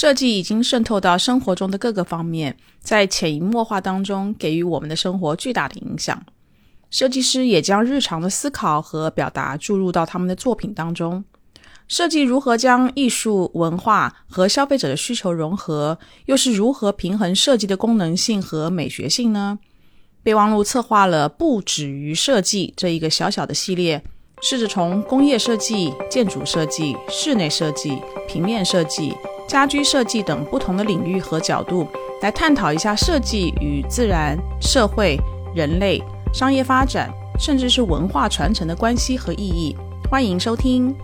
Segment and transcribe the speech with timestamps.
[0.00, 6.24] 设计已经渗透到生活中的各个方面，在潜移默化当中给予我们的生活巨大的影响。
[6.88, 11.24] 设计师也将日常的思考和表达注入到他们的作品当中。
[11.88, 19.58] 设计如何将艺术、文化和消费者的需求融合，又是如何平衡设计的功能性和美学性呢？
[20.22, 24.04] 备忘录策划了“不止于设计”这一个小小的系列，
[24.40, 29.14] 试着从工业设计、建筑设计、室内设计、平面设计、
[29.48, 31.86] 家居设计等不同的领域和角度，
[32.22, 35.18] 来探讨一下设计与自然、社会、
[35.54, 36.00] 人类、
[36.32, 39.76] 商业发展，甚至是文化传承的关系和意义。
[40.08, 40.94] 欢迎收听。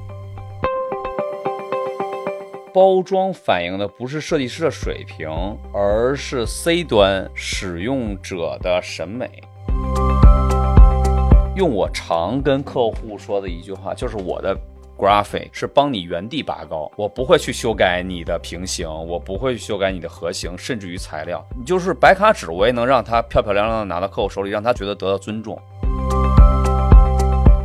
[2.73, 5.29] 包装反映的不是设计师的水平，
[5.73, 9.43] 而是 C 端使用者的审美。
[11.55, 14.57] 用我常跟客户说的一句话，就是我的
[14.99, 21.45] graphic 是帮你原地拔高，我不会去修改你的平行，我不会去修改你的核形，甚至于材料。
[21.57, 25.59] 你就是白卡纸，我也能让它漂漂亮亮的拿到客户手里，让他觉得得到尊重。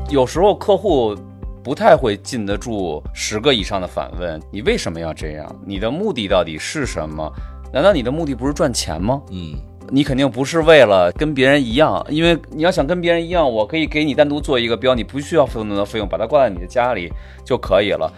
[0.09, 1.15] 有时候客户。
[1.61, 5.55] 不太会禁得住十个以上的反问，你为什么要这样？
[5.65, 7.31] 你的目的到底是什么？
[7.71, 9.21] 难道你的目的不是赚钱吗？
[9.29, 9.53] 嗯，
[9.91, 17.11] 你肯定不是为了跟别人一样，因为你要想跟别人一样，我可以给你单独做一个标，你不需要付那么多费用，把它挂在你的家里
[17.43, 18.11] 就可以了。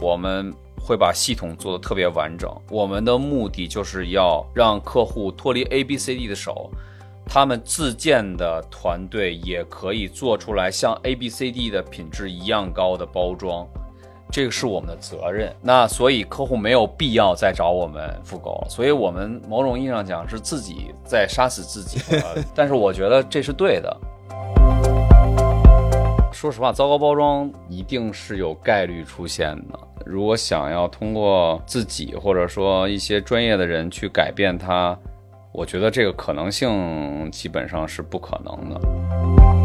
[0.00, 6.70] 我们会把系统做得特别完整，我们的目的就是要让客户脱离 A、B、C、D 的手。
[7.32, 13.64] 他们自建的团队也可以做出来像 A B C D 的品质一样高的包装，
[14.30, 15.54] 这个是我们的责任。
[15.60, 22.00] 那所以客户没有必要再找我们复购，所以我们某种意义上讲是自己在杀死自己。
[22.54, 23.96] 但是我觉得这是对的。
[26.32, 29.78] 说实话，糟糕包装一定是有概率出现的。
[30.06, 34.96] 如果想要通过自己或者说一些专业的人去改变它。
[35.52, 39.59] 我觉得这个可能性基本上是不可能的。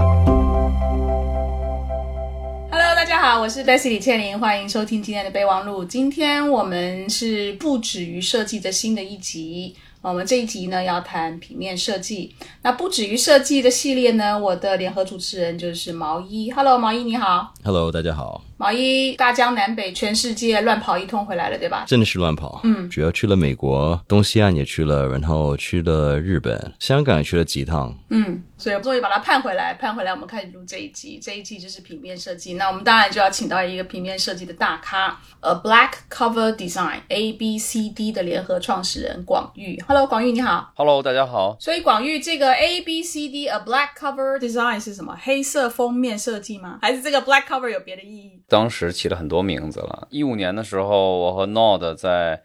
[3.28, 5.84] 好，我是黛西李倩玲，欢迎收听今天的备忘录。
[5.84, 9.76] 今天我们是不止于设计的新的一集。
[10.08, 12.36] 我们这一集呢要谈平面设计。
[12.62, 16.52] 那不止于设计的系列呢，我的联合主持人就是毛衣。
[16.52, 17.52] Hello，毛衣你好。
[17.64, 18.44] Hello，大家好。
[18.58, 21.84] 毛衣大江南北，全世界乱跑一通回来了，对吧？
[21.88, 32.54] 真的是乱跑，嗯，主要去了美国，东西岸也去了，然后去了日本，香港也去了几趟，嗯，所以终于把它盼回来，盼回来，我们开始录这一集，这一集就是平面设计。
[32.54, 39.78] 那我们当然就要请到一个平面设计的大咖，呃，Black Cover Design A B C D 的联合创始人广玉。
[39.96, 40.74] Hello，广玉你好。
[40.76, 41.56] Hello，大家好。
[41.58, 45.18] 所以广玉这个 A B C D A Black Cover Design 是什么？
[45.22, 46.80] 黑色封面设计吗？
[46.82, 48.42] 还是这个 Black Cover 有别的意义？
[48.50, 50.06] 当时起了很多名字了。
[50.12, 52.44] 一五年的时候，我和 Nod 在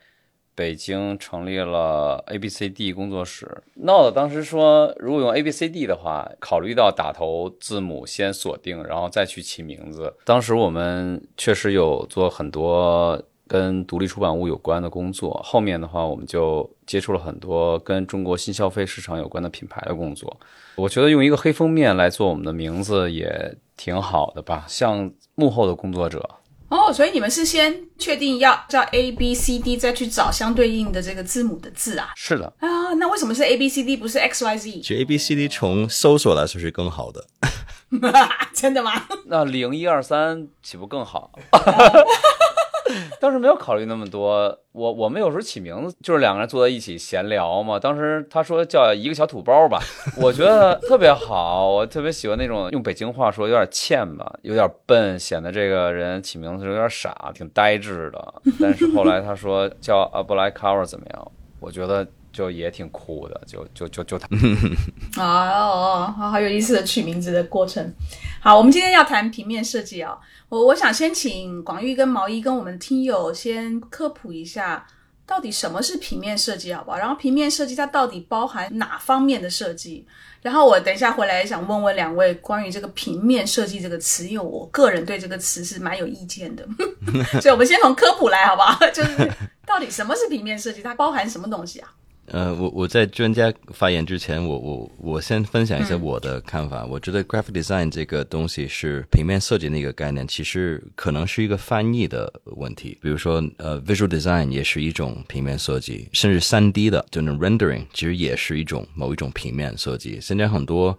[0.55, 3.65] 北京成立了 A B C D 工作室。
[3.83, 10.15] Nod 当时说，如果用 A B C D 的话，考虑到打头字母先锁定，然后再去起名字。
[10.25, 15.41] 当时我们确实有做很多跟独立出版物有关的工作。
[15.45, 20.39] 后面的话，我们就接触了很多跟中国新消费市场有关的品牌的工作。
[20.77, 25.11] 我觉得用一个黑封面来做我们的名字也挺好的吧，像。
[25.37, 26.29] 幕后的工作者
[26.69, 32.11] 哦，所以你们是先确定要叫 A B C D，再去找相对应的这个字母的字啊？
[32.15, 34.71] 是的啊，那为什么是 A B C D 不是 X Y Z？
[34.83, 37.25] 其实 A B C D 从搜索来说是更好的，
[38.53, 38.93] 真的吗？
[39.29, 41.33] 那零一二三岂不更好？
[43.21, 47.79] 当时没有考虑那么多，我我们有时候起名字就是两个人坐在一起闲聊嘛。
[47.79, 49.81] 当时他说叫一个小土包吧，
[50.17, 58.35] 我觉得特别好，我特别喜欢那种用北京话说有点欠吧，有点笨，显得这个人起名字有点傻，挺呆滞的。
[58.61, 61.33] 但是后来他说叫 A Black Cover 怎么样？
[61.61, 64.29] 我觉得就也挺酷的，就就就就他。
[65.21, 67.93] 哦，好好有意思的取名字的过程。
[68.41, 70.17] 好，我们今天要谈平面设计啊。
[70.49, 74.87] 我我想先请广玉跟毛衣跟我们听友先科普一下，
[75.25, 76.99] 到底什么是平面设计，好不好？
[76.99, 80.07] 然后平面设计它到底包含哪方面的设计？
[80.43, 86.67] 然后我等一下回来想问问两位关于这个平面设计这个词，因为我个人对这个词是蛮有意见的，
[87.43, 88.89] 所以我们先从科普来，好不好？
[88.89, 89.31] 就是
[89.67, 91.93] 到底什么是平面设计，它包含什么东西啊？
[92.33, 96.87] 呃，我我在专家发言之前，我我我先分享一下我的看法。
[96.87, 102.97] 我觉得 graphic design 这个东西是平面设计那个概念，其实可能是一个翻译的问题。
[103.03, 110.21] 比如说，呃，visual design 也是一种平面设计，甚至三 D 的就那 rendering 其实也是一种某一种平面设计。
[110.21, 110.97] 现在很多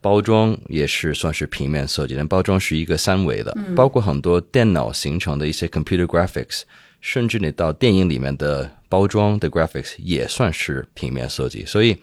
[0.00, 6.62] 包装也是算是平面设计，但包装是一个三维的，包括很多电脑形成的一些 computer graphics。
[7.00, 11.96] 甚至你到电影里面的包装的 graphics 也算是平面设计，所以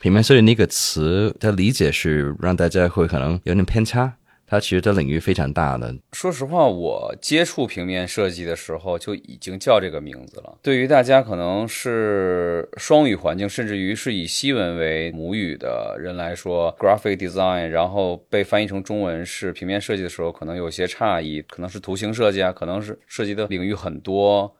[0.00, 4.14] 平面设计那个词的理解是让大家会可能有点偏差。
[4.44, 5.94] 它其实的领域非常大的。
[6.12, 10.58] 说实话，我接触平面设计的时候就已经叫这个名字了。
[10.60, 24.54] 对于大家可能是双语环境，甚至于是以西文为母语的人来说，graphic design，然后被翻译成中文是平面设计的时候，可能有些诧异，可能是图形设计啊，可能是涉及的领域很多。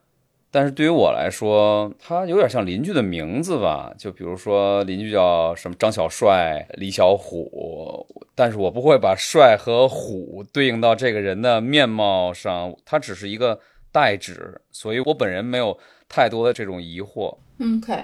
[0.53, 8.05] 但是对于我来说，它有点像邻居的名字吧，就比如说邻居叫什么张小帅、李小虎，
[8.35, 13.59] 但是我不会把帅和虎对应到这个人的面貌上，它只是一个
[13.91, 15.75] 代指，所以我本人没有
[16.07, 17.35] 太多的这种疑惑。
[17.59, 18.03] OK，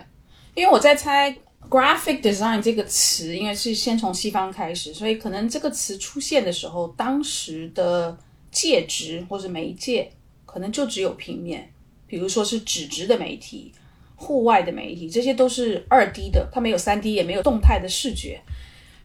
[0.55, 1.31] 因为我在猜
[1.69, 8.17] graphic design 这个词，应该是先从西方开始，所以可能这个词出现的时候，当时的
[8.49, 10.11] 介质或者媒介
[10.47, 11.71] 可能就只有平面。
[12.09, 13.71] 比如说是纸质的媒体、
[14.15, 18.41] 户外的媒体，这些都是二 D 的，它没有三 D，也没有动态的视觉，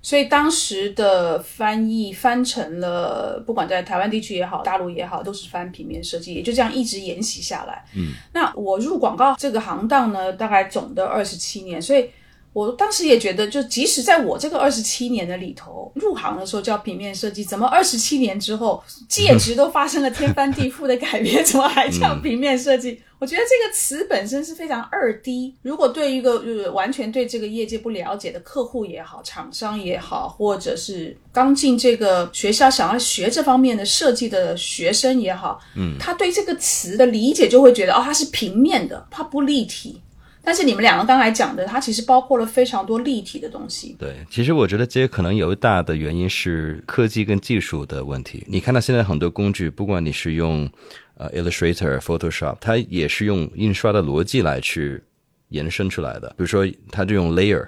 [0.03, 7.85] 所以当时的翻译翻成了，不管在台湾地区也好，大陆也好，都是翻平面设计，也就这样一直沿袭下来。
[7.95, 12.09] 嗯，那我入广告这个行当呢，大概总的二十七年，所以。
[12.55, 23.03] 我当时也觉得，就即使在我这个二十七年的里头，入行的时候叫平面设计，怎么二十七年之后，介质都发生了天翻地覆的改变，怎么还叫平面设计？
[23.19, 25.55] 我觉得这个词本身是非常二 D。
[25.63, 40.01] 如果对一个就是完全对这个业界不了解的客户也好，厂商也好，或者是刚进这个学校想要学这方面的设计的学生也好，嗯，他对这个词的理解就会觉得，哦，它是平面的，它不立体。
[40.45, 43.97] 但是你们两个刚才讲的，它其实包括了非常多立体的东西。
[43.99, 48.45] 对，其实我觉得这可能有一大的原因是科技跟技术的问题。
[48.47, 50.71] 你看到现在很多工具，不管你是用
[51.17, 55.03] 呃 Illustrator、Photoshop，它也是用印刷的逻辑来去
[55.49, 56.29] 延伸出来的。
[56.31, 57.67] 比如说，它就用 layer，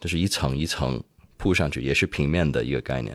[0.00, 1.02] 就是一层一层
[1.36, 3.14] 铺上去，也是平面的一个概念。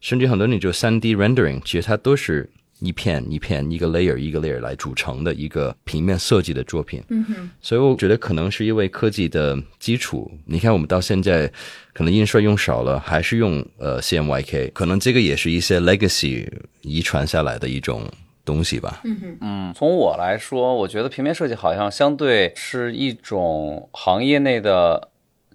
[0.00, 2.48] 甚至很多你就三 D rendering，其实它都是。
[2.80, 7.02] 一片一片，一个 layer 一个 layer 来组成的一个平面设计的作品。
[7.08, 10.30] 嗯哼，所以我觉得可能是因为科技的基础。
[10.44, 11.50] 你看，我们到现在
[11.94, 16.46] 可能印刷用少了，还是用呃 CMYK，可能这个也是一些 legacy
[16.82, 18.02] 遗传下来的一种
[18.44, 19.00] 东西吧。
[19.04, 25.08] 嗯哼，嗯，从我来说，我觉得平面设计好像相对是一种行业内的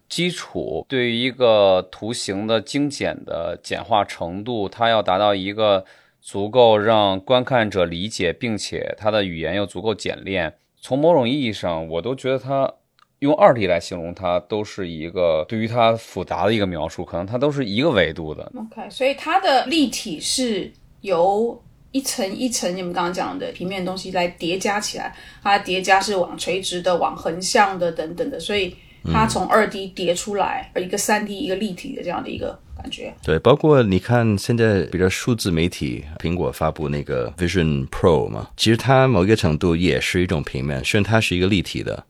[0.10, 5.86] 基础，对于一个图形的精简的简化程度，它要达到一个。
[6.22, 10.54] 足够让观看者理解，并且它的语言又足够简练。
[10.80, 12.72] 从某种意义上，我都觉得它
[13.20, 18.52] 用二 D 来形容它，都是一个对于它复杂的一个描述，可能它都是一个维度的。
[18.56, 20.72] OK，所以它的立体是
[21.02, 32.59] 由一层一层你们刚刚讲的平面东西来叠加起来，它叠加是往垂直的、往横向的等等的，所以它从二 D 叠出来，而一个三 D 一个立体的这样的一个。
[32.81, 42.03] 感觉对，包括你看现在比如数字媒体，苹果发布那个 Vision Pro 嘛，其实它某一个程度也是一种平面，虽然它是一个立体的。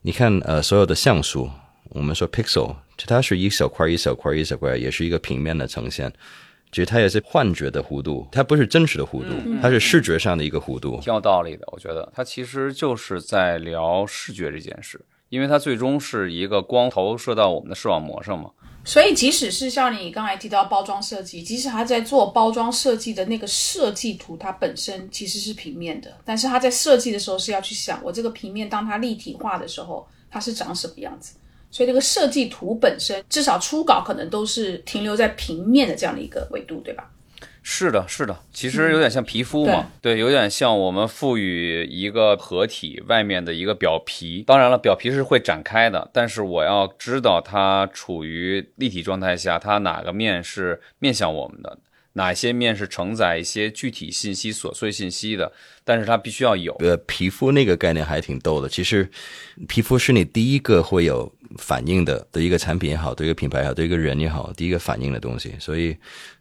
[0.00, 1.50] 你看呃，所有的像素，
[1.90, 2.74] 我们说 pixel，
[3.06, 6.10] 它是一小块一小块一小块，也是一个平面的呈现。
[6.72, 10.98] 其实它也是幻觉的弧度，它不是真实的弧度，它是视觉上的一个弧度。
[11.02, 14.98] 挺有道理的，我觉得它其实就是在聊视觉这件事，
[15.28, 18.50] 因为它最终是一个光投射到我们的视网膜上嘛。
[18.86, 31.34] 所以，即使是像你刚才提到包装设计，即使他在做包装设计的那个设计图，它本身其实是平面的，但是他在设计的时候是要去想，我这个平面当它立体化的时候，它是长什么样子。
[31.70, 37.10] 所以，这个设计图本身，至少初稿可能都是停留在平面的这样的一个维度，对吧？
[37.66, 44.44] 是的，是的，其实有点像皮肤嘛，对，有点像我们赋予一个合体外面的一个表皮。
[44.46, 51.78] 当然了，表皮是会展开的，但是我要知道它处于立体状态下，它哪个面是面向我们的。
[52.14, 55.52] 哪些面是承载一些具体信息、琐碎信息的？
[55.84, 56.74] 但是它必须要有。
[56.80, 58.68] 呃，皮肤那个概念还挺逗的。
[58.68, 59.08] 其实，
[59.68, 65.52] 皮肤是你第一个会有反应的，对一个产品也好，对一个品牌也好，对一个人也好，第一个反应的东西。
[65.58, 65.96] 所以，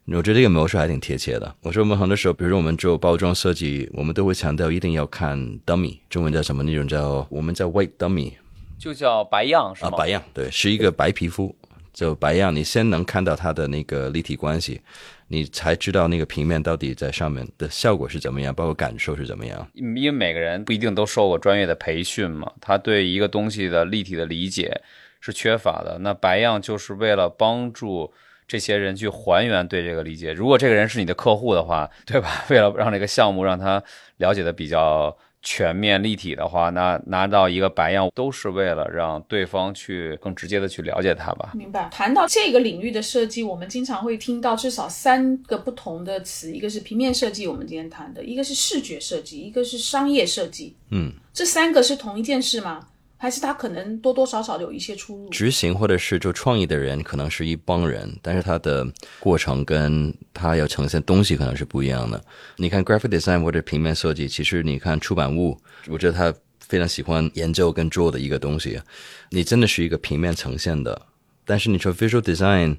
[0.05, 1.55] 我觉得这个描述还挺贴切的。
[1.61, 6.63] 我说我们很多时候，比如说我们做包装设计，我们都会强调一定要看 dummy，中文叫什么？
[6.63, 8.33] 那种叫我们叫 white dummy。
[8.77, 11.55] 就叫白样是啊，白样，对，是一个白皮肤，
[11.93, 14.81] 就白样，你先能看到它的那个立体关系，
[15.27, 19.67] 你才知道那个平面到底在上面的效果是怎么样，包括感受是怎么样。
[19.73, 24.81] 因为每个人不一定都受过专业的培训嘛，他对一个东西的立体的理解
[25.19, 25.97] 是缺乏的。
[26.01, 28.13] 那白样就是为了帮助
[28.47, 30.33] 这些人去还原对这个理解。
[30.33, 32.43] 如果这个人是你的客户的话，对吧？
[32.51, 33.81] 为了让这个项目让他
[34.17, 41.51] 了解的比较全面立体的话，那拿到一个白样都是为了让对方去更直接的去了解它吧。
[41.53, 41.89] 明白。
[41.91, 50.75] 谈到这个领域的设计，我们经常会听到至少三个不同的词，一个是平面设计，我们今天谈的；一个是视觉设计，一个是商业设计。
[50.91, 52.87] 嗯，这三个是同一件事吗？
[53.23, 55.29] 还是他可能多多少少有一些出入？
[55.29, 58.85] 执行或者是做创意的人可能是一帮人，但是他的
[59.17, 62.21] 过程跟他要呈现东西可能是不一样的。
[62.57, 68.81] 你看 graphic design 或者平面设计，其实你看出版物，我觉得他非常喜欢研究跟做的一个东西，
[69.29, 71.03] 你真的是一个平面呈现的。
[71.45, 72.75] 但是你说 visual design，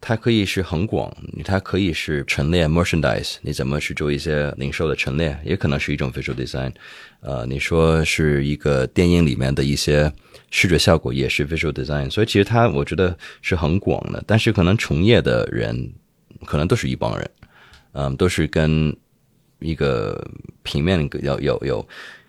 [0.00, 1.14] 它可以是很广，
[1.44, 6.72] 它可以是陈列 merchandise，你怎么去做一些零售的陈列，也可能是一种 visual design。
[7.20, 10.10] 呃，你说是一个电影里面的一些
[10.50, 12.10] 视觉效果，也是 visual design。
[12.10, 15.92] 所以其实它我觉得是很广的，但是可能从业的人
[16.46, 17.30] 可能都是一帮人，
[17.92, 18.96] 嗯，都是跟
[19.58, 20.26] 一个
[20.62, 21.88] 平面要有有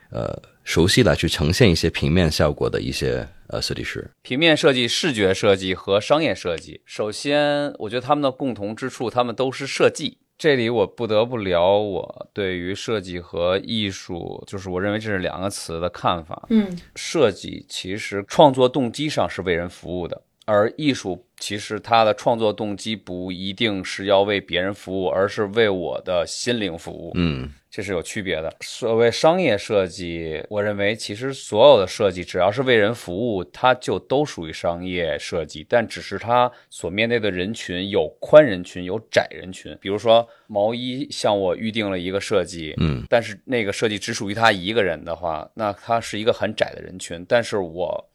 [0.10, 4.10] 呃熟悉来去呈现一些平面效果的一些呃设计师。
[4.22, 10.18] 平面设计、视觉设计和商业设计，首先，我觉得他们的共同之处，他们都是设计。
[10.38, 16.48] 这里我不得不聊我对于设计和艺术，就是我认为这是两个词的看法。
[16.50, 27.14] 嗯，设计其实创作动机上是为人服务的，而艺术其实它的创作动机不一定是要为别人服务，而是为我的心灵服务。
[27.16, 28.54] 嗯这是有区别的。
[28.60, 39.74] 所谓商业设计，我认为其实所有的设计只要是为人服务，它就都属于商业设计，但只是它所面对的人群有宽人群，有窄人群。
[39.80, 47.26] 比如说毛衣向我预定了一个设计，嗯，但是那个设计只属于他一个人的话，那他是一个很窄的人群。
[47.26, 48.11] 但是我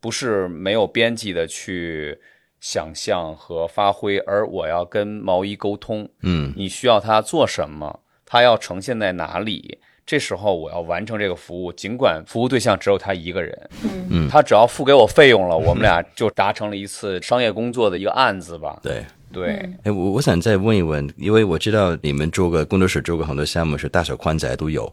[0.00, 2.18] 不是没有边际的去
[2.60, 9.78] 想象和发挥，而我要跟毛衣沟通，嗯你需要他做什么，他要呈现在哪里。
[10.04, 13.70] 这时候我要完成这个服务，尽管服务对象只有他一个人，
[14.10, 18.78] 嗯他只要付给我费用了，我们俩就达成了一次商业工作的一个案子吧。
[18.82, 19.04] 对。
[19.32, 24.90] 对，哎，我我想再问一问，因为我知道你们做个工作室做过很多项目是大小宽窄都有。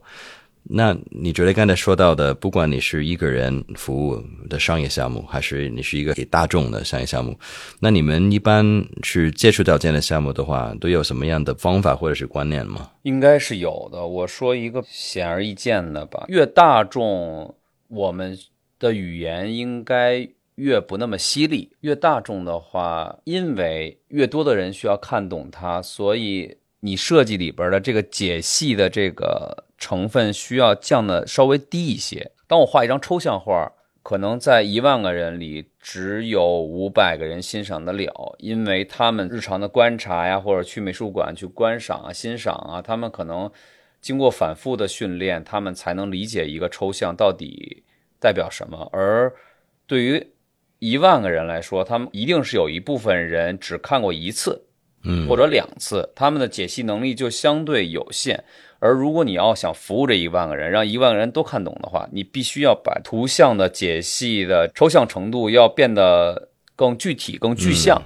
[0.70, 7.38] 那你觉得刚才说到的，不管你是一个人服务的商业项目，还是你是一个给大众的商业项目，
[7.82, 12.92] 那你们一般是接触到这样的项目的话，都有什么样的方法或者是观念吗？
[13.02, 14.06] 应该是有的。
[14.06, 17.54] 我说一个显而易见的吧，越大众，
[17.90, 18.38] 我们
[18.80, 21.72] 的语言应该越不那么犀利。
[21.82, 32.32] 越大众的话，因为越多的人需要看懂它，所以你设计里边的这个解析的这个成分需要降的稍微低一些。
[32.48, 33.70] 当我画一张抽象画，
[34.02, 43.52] 可能在一万个人里只有五百个人欣赏得了，因为他们日常的观察呀，或者去美术馆去观赏啊、欣赏啊，他们可能
[44.00, 47.84] 经过反复的训练，他们才能理解一个抽象到底
[48.22, 48.90] 代表什么。
[48.94, 49.34] 而
[49.86, 50.26] 对于
[50.80, 54.66] 一万个人来说，他们一定是有一部分人只看过一次，
[55.04, 58.44] 嗯或者两次，他们的解析能力就相对有限。
[58.84, 68.02] 而如果你要想服务这一万个人，让一万个人都看懂的话，你必须要把图像的解析的抽象程度要变得更具体、更具象。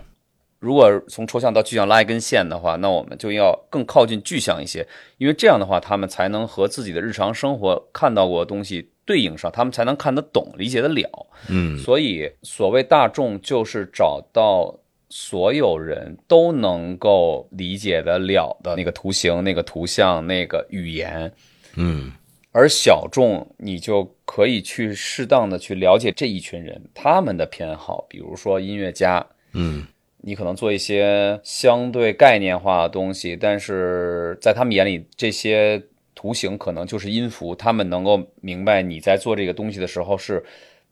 [0.59, 11.09] 如果从抽象到具象拉一根线的话，那我们就要更靠近具象一些，因为这样的话，他们才能和自己的日常生活看到过的东西对应上，他们才能看得懂、理解得了。
[11.49, 14.79] 嗯所以，所谓大众，就是找到
[15.09, 21.31] 所有人都能够理解得了的那个图形、那个图像、那个语言。
[21.75, 22.11] 嗯
[22.51, 29.85] 而小众，你就可以去适当的去了解这一群人他们的偏好，比如说音乐家，嗯。
[30.19, 35.81] 你可能做一些相对概念化的东西，但是在他们眼里，这些
[36.15, 40.43] 图形可能就是音符，他们能够明白你在做这个东西的时候是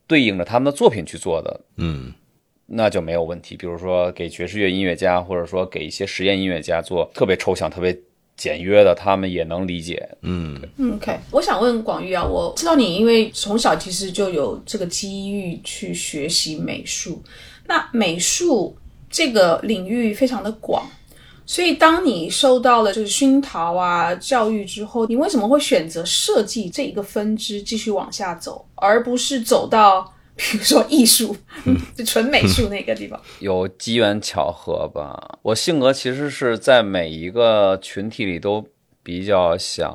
[0.07, 2.13] 对应着他们的作品去做的，嗯
[2.65, 3.55] 那就没有问题。
[3.55, 7.97] 比如说给爵士乐音乐家，或者说给一些实验音乐家做特别抽象、特别
[8.35, 10.09] 简约的，他们也能理解。
[10.21, 17.23] 嗯嗯，OK，我想问广玉啊，我知道你因为从小其实就有这个机遇去学习美术，
[17.67, 18.75] 那美术
[19.09, 20.85] 这个领域非常的广，
[21.45, 31.35] 所以当你受到了就是熏陶啊教育之后，你为什么会选择设计这一个分支继续往下走，而不是走到比如说艺术，
[31.95, 33.19] 就纯美术那个地方。
[33.39, 35.39] 有机缘巧合吧。
[35.41, 38.65] 我性格其实是在每一个群体里都
[39.01, 39.93] 比较想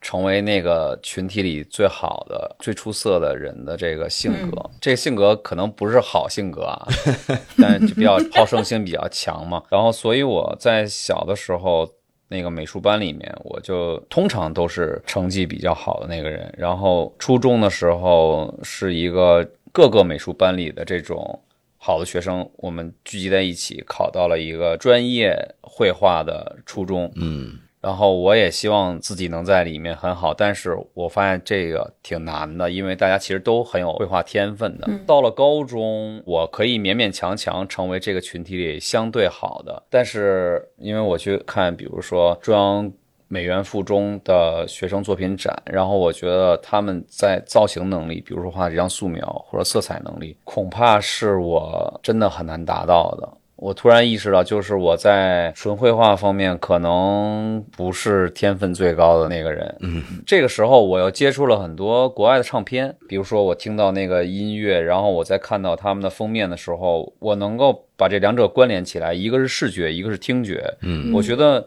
[0.00, 4.70] 成为那个群体里最好的、最出色的人的这个性格。
[4.80, 6.86] 这个性格可能不是好性格啊，
[7.60, 9.62] 但就比较好胜心比较强嘛。
[9.70, 11.88] 然后，所以我在小的时候。
[12.34, 16.52] 那个美术班里面，我就通常都是成绩比较好的那个人。
[16.58, 21.40] 然后初中的时候，是一个各个美术班里的这种
[21.78, 27.10] 好的学生，我们聚集在一起，考到了一个专业绘画的初中。
[27.14, 27.60] 嗯。
[27.84, 34.88] 然后我也希望自己能在里面很好，但是我发现这个挺难的，因为大家其实都很有绘画天分的。
[35.06, 42.90] 到了高中，我可以勉勉强强成为这个群体里相对好的，但是因为我去看，比如说中央
[43.28, 53.28] 美院附中的学生作品展，然后我觉得他们在造型能力，比如说画这张素描或者色彩能力，恐怕是我真的很难达到的。
[53.56, 59.76] 我突然意识到，就是我在纯绘画方面可能不是天分最高的那个人。
[59.80, 70.74] 嗯，这个时候我又接触了很多国外的唱片，比如说我听到那个音乐，然后我在看到他们的封面的时候，我能够把这两者关联起来，一个是视觉，一个是听觉。
[70.80, 71.66] 嗯，我觉得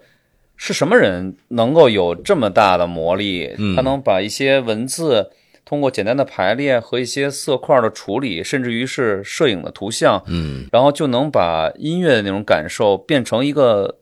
[0.58, 5.32] 是什么人能够有这么大的魔力，他能把一些文字。
[5.68, 13.98] 通过简单的排列和一些色块的处理，甚至于是摄影的图像，嗯，然后就能把音乐的那种感受变成一个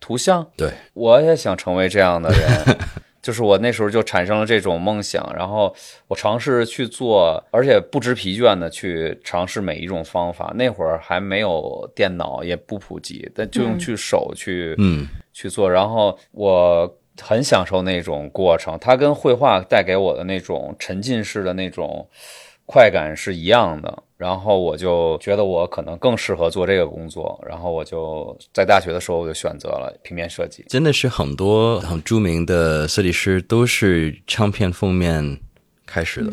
[0.00, 0.46] 图像。
[0.56, 2.78] 对，我也想成为这样的人，
[3.20, 5.76] 就是我那时候就产生了这种梦想，然后
[6.08, 10.50] 我尝试去做，而且不知疲倦的去尝试每一种方法。
[10.56, 15.70] 那会儿还没有电脑，也不普及，但就用去手去，嗯，去做。
[15.70, 16.96] 然后我。
[17.20, 22.08] 很享受那种过程，它跟绘画带给我的那种沉浸式的那种
[22.64, 24.02] 快感是一样的。
[24.16, 30.64] 然后我就觉得我可能更适合做这个工作，然后我就在大学的时候我就选择了平面设计。
[30.70, 35.38] 真的是很多很著名的设计师都是唱片封面
[35.84, 36.32] 开始的。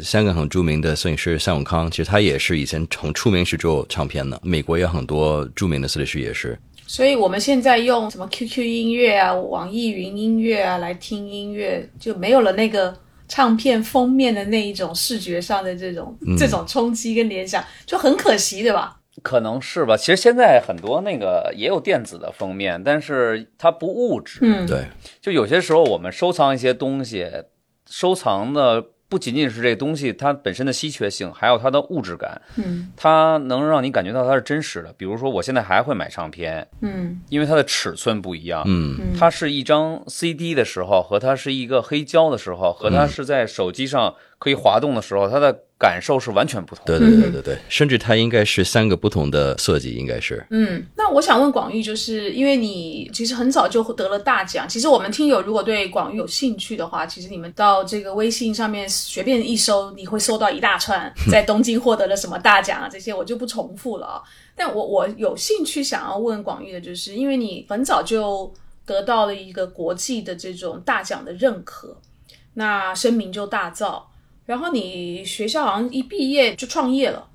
[0.00, 4.40] 香港很著名的摄影师向永康，其实他也是以前很出名是做唱片的。
[4.44, 6.56] 美国有很多著名的设计师也是。
[6.86, 12.94] 所以我们现在用什么 QQ 音乐啊、网易云音乐啊来听音乐，就没有了那个
[13.26, 19.00] 唱片封面的那一种视觉上的这种这种冲击跟联想，就很可惜，对吧？
[19.22, 19.96] 可能是吧。
[19.96, 24.40] 其实现在很多那个也有电子的封面，但是它不物质。
[24.42, 24.86] 嗯，对。
[25.20, 27.26] 就有些时候我们收藏一些东西，
[27.88, 28.86] 收藏的。
[29.14, 34.92] 不仅仅是这东西它本身的稀缺性，还有它的物质感，嗯，它能让你感觉到它是真实的。
[34.98, 45.60] 比如说，我现在还会买唱片，嗯，因为它的尺寸不一样，嗯，它是一张 CD 的时候，和它是一个黑胶的时候，和它是在手机上可以滑动的时候，它的。
[45.84, 46.82] 感受是完全不同。
[46.86, 50.42] 对对对对对，甚至它应该是三个不同的设计，应该是。
[50.48, 54.66] 嗯，那我想问广玉，就是因为你其实很早就得了大奖。
[54.66, 64.22] 其实我们听友如果对广玉有兴趣的话，其实你们到这个微信上面随便一搜，你会搜到一大串在东京获得了什么大奖啊，这些我就不重复了啊。
[64.56, 68.50] 但我我有兴趣想要问广玉的，就是因为你很早就
[68.86, 71.98] 得到了一个国际的这种大奖的认可，
[72.54, 74.02] 那声名就大噪。
[74.46, 77.26] 然后你学校好像一毕业就创业了，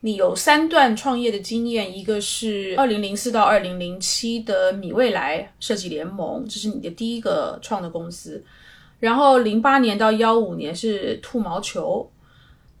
[0.00, 8.44] 你有三段创业的经验，一个是二零零四到二零零七的米未来设计联盟，这是你的第一个创的公司，
[9.00, 12.10] 然后零八年到幺五年是兔毛球，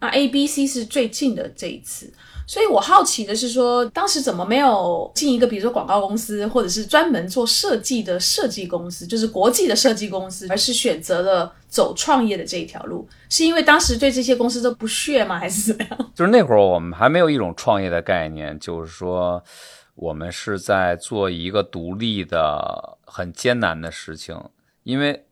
[0.00, 2.12] 那 A B C 是最近的这一次。
[2.46, 13.08] 所以我好奇的是说，当时怎么没有进一个比如说广告公司，或者是专门做设计的设计公司，就是国际的设计公司，而是选择了走创业的这一条路？
[13.30, 16.12] 是因为当时对这些公司都不屑吗，还是怎么样？
[16.14, 19.42] 就是那会儿我们还没有一种创业的概念，就是说
[19.94, 24.38] 我们是在做一个独立的很艰难的事情，
[24.82, 25.24] 因为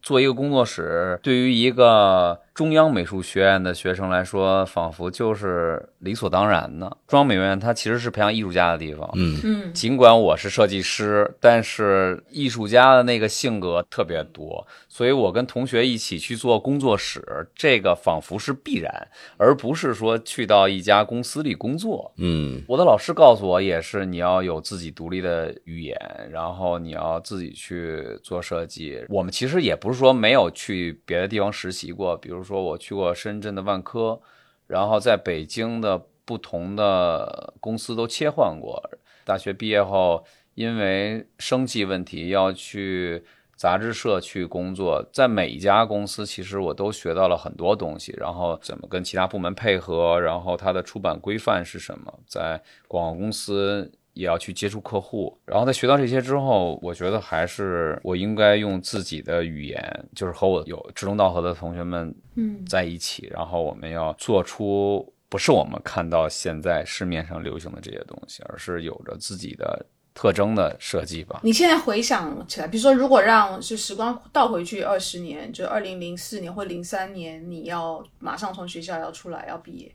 [0.00, 2.40] 做一个工作室对于一个。
[2.54, 6.86] 中央美术学院的学生来说，仿佛就是理所当然的。
[7.08, 9.10] 中央美院它其实是培养艺术家的地方。
[9.14, 22.12] 嗯嗯，尽管我是设计师，但是艺术家的那个性格特别多，所以我跟同学一起去做工作室，这个仿佛是必然，而不是说去到一家公司里工作。
[22.18, 25.98] 嗯，我的老师告诉我，也是你要有自己独立的语言，
[26.30, 29.04] 然后你要自己去做设计。
[29.08, 32.43] 我们其实也不是说没有去别的地方实习过，比如。
[32.44, 34.20] 说我去过深圳的万科，
[34.66, 38.82] 然后在北京的不同的公司都切换过。
[39.24, 43.24] 大学毕业后，因为生计问题要去。
[43.56, 53.92] 杂志社去工作，在每一家公司，其实我都学到了很多东西，然后怎么跟其他部门配合，然后它的出版规范是什么，在广告公司。
[54.14, 71.40] 也要去接触客户，然后在学到这些之后，我觉得还是我应该用自己的语言，就是和我有志同道合的同学们，嗯，在一起，然后我们要做出不是我们看到现在市面上流行的这些东西，而是有着自己的特征的设计吧。
[71.42, 79.92] 你现在回想起来，比如说，如果让是时光倒回去二十年，就二零零四年或零三年，你要马上从学校要出来要毕业，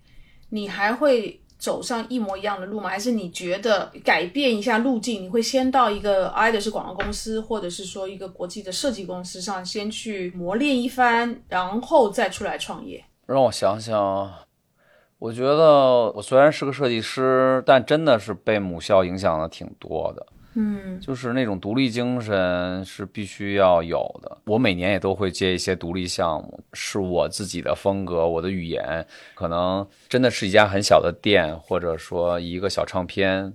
[0.50, 1.42] 你还会？
[1.60, 2.90] 走上一模一样的路吗？
[2.90, 5.22] 还是你觉得改变一下路径？
[5.22, 13.04] 你会先到一个 either 是广告公司，或者是说一个国际的设计公司上先去磨练一番，然后再出来创业？
[13.26, 14.34] 让我想想，
[15.20, 20.26] 我觉得我虽然是个设计师，但真的是被母校影响的挺多的。
[20.56, 24.38] 嗯，就是那种独立精神是必须要有的。
[24.46, 33.54] 我每年也都会接一些独立项目，是我自己的风格，我的语言，可能真的是一家很小的店，或者说一个小唱片，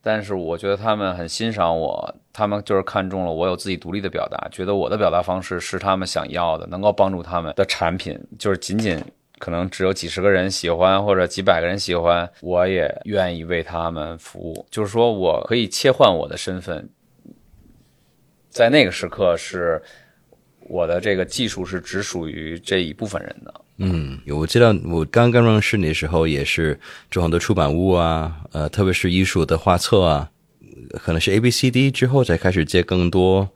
[0.00, 9.02] 但是我觉得他们很欣赏我，他们就是看中了我有自己独立的表达，觉得我的表达方式是他们想要的，能够帮助他们的产品，就是仅仅。
[9.38, 14.66] 可能只有几十个人喜欢，或者几百个人喜欢，我也愿意为他们服务。
[14.70, 16.88] 就是说我可以切换我的身份，
[18.48, 19.82] 在那个时刻是
[20.68, 23.54] 我的这个技术是只属于这一部分人的。
[23.78, 30.30] 嗯，我记得我刚刚认识你的时候也是做很多出版物啊，呃，特别是艺术的画册啊，
[30.92, 33.50] 可能是 A B C D 之后才开始接更多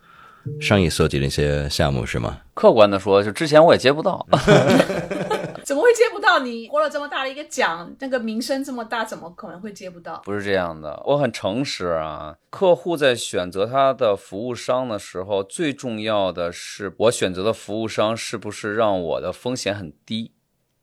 [0.61, 2.41] 商业设计的一些项目，是吗？
[2.53, 4.27] 客观的说，就之前我也接不到。
[5.71, 6.41] 怎么会接不到？
[6.41, 10.21] 你获了这么大的一个奖，那个名声这么大，怎么可能会接不到？
[10.25, 12.37] 不是这样的，我很诚实啊。
[12.51, 20.33] 客户在选择他的服务商的时候，最重要的是我选择的服务商是不是让我的风险很低。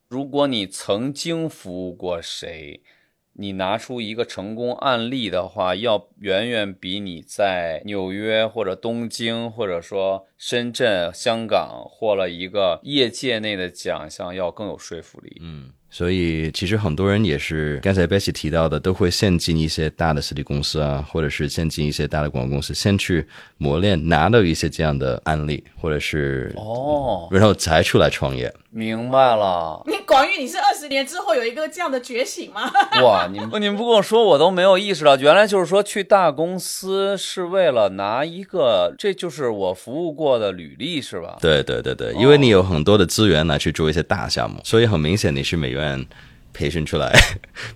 [0.08, 2.82] 如果你曾经服务过谁？
[3.38, 15.38] 你拿出一个成功案例的话，要远远比你在纽约或者东京或者说深圳、香港获了一个业界内的奖项要更有说服力。
[15.42, 15.72] 嗯。
[15.90, 23.26] 所以，其实很多人也是刚才 Bessy 提到的，都会先进一些大的实体公司啊，或者是先进一些大的广告公司，先去
[23.58, 28.54] 磨练，拿到一些这样的案例，或者是哦，然后才出来创业。
[28.70, 29.82] 明白了。
[29.88, 32.70] 你广宇，你是二十年之后有一个这样的觉醒吗？
[33.02, 41.38] 哇，你们你们不跟我说，我都没有意识到，原来就是说去大公司是为了拿一个，这就是我服务过的履历，是吧？
[41.42, 46.06] 对对对对，因为你有很多的资源来去做一些大项目，所以很明显你是美院。
[46.54, 47.14] 培训出来，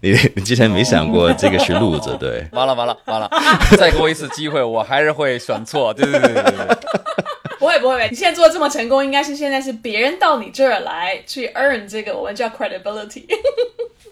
[0.02, 2.48] 你你之前没想过这个是路子，对？
[2.52, 3.30] 完了完了完了，
[3.78, 6.78] 再给我一次机会，我还是会选错，对对对对对。
[7.60, 13.28] 不会不会，你现在做的这么成功，应该是现在是别人到你这儿来去 earn 这个我们叫 credibility。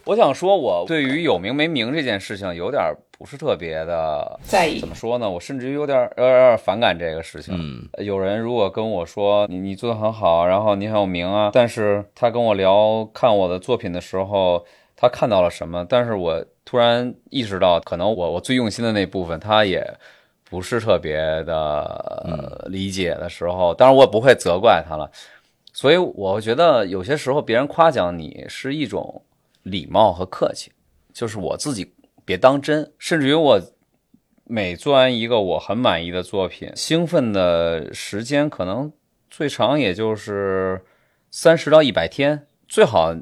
[0.06, 2.82] 我想说，我对于有名没名这件事情有点
[3.18, 4.80] 不是特别的在意。
[4.80, 5.30] 怎么说呢？
[5.30, 7.54] 我甚至于有点有点反感这个事情。
[7.56, 15.86] 嗯，有人如果跟我说你你做的很好，然后你很有名啊，但是他跟我聊看我的作品的时候，他看到了什么？
[15.88, 19.86] 但是我突然意识到，可能我我最用心的那部分，他也
[20.50, 25.12] 不是特别的理解的时候，当然我也不会责怪他了。
[25.72, 29.22] 所以我觉得有些时候别人夸奖你是一种。
[29.64, 30.72] 礼貌和客气，
[31.14, 31.94] 就是我自己
[32.26, 32.94] 别当真。
[32.98, 33.62] 甚至于我
[34.46, 38.92] 每做完一个我很满意的作品，兴奋的时间可能
[39.30, 40.84] 最长也就是
[41.30, 43.16] 三十到一百天，最好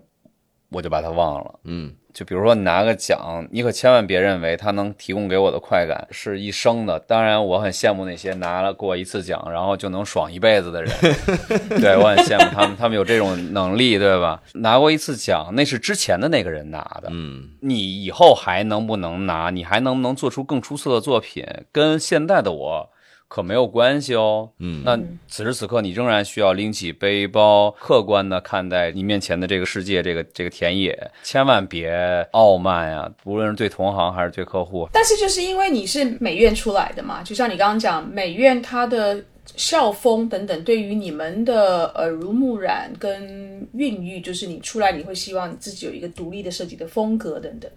[0.70, 1.60] 我就把它忘了。
[1.64, 1.96] 嗯。
[2.18, 7.00] 就比如说你拿个奖，你可千万别认为它能提供给我的快感是一生的。
[7.02, 10.92] 当然，我很羡慕那些拿了过一次奖，然后就能爽一辈子的人。
[11.80, 14.42] 对我很羡慕他们，他们有这种能力，对吧？
[14.56, 17.10] 拿过一次奖，那是之前的那个人拿的。
[17.12, 19.52] 嗯，你以后还能不能拿？
[19.52, 21.46] 你还能不能做出更出色的作品？
[21.72, 22.90] 跟现在的我。
[23.28, 31.92] 可没有关系哦，嗯，那此时此刻你仍然需要拎起背包，客观的看待你面前的这个世界，这个这个田野，千万别
[32.32, 34.88] 傲慢呀，无论是对同行还是对客户。
[34.94, 39.22] 但是就是因为你是美院出来的嘛，就像你刚刚讲，美院它的
[39.56, 47.70] 校风等等，对于你们的耳濡目染跟孕育，就是你出来你会希望你自己有一个独立的设计的风格等等。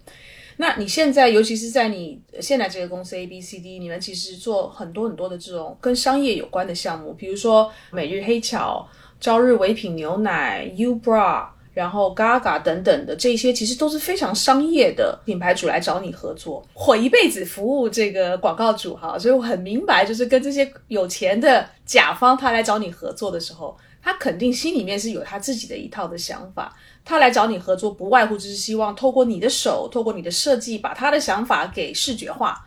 [0.61, 8.87] 那你现在，尤其是在你现在这个公司 A B C D，你们其实做很多很多的这种跟商业有关的项目，比如说每日黑巧、
[9.19, 16.63] 朝日唯品牛奶、U Bra、然后 Gaga 等等的这些，其实都是非常商业的品牌主来找你合作。
[16.75, 26.71] 我一辈子服务这个广告主哈，所以我很明白，就是跟这些有钱的甲方他来找你合作的时候，他肯定心里面是有他自己的一套的想法。
[27.03, 32.65] 他来找你合作，不外乎就是希望透过你的手，透过你的设计，把他的想法给视觉化。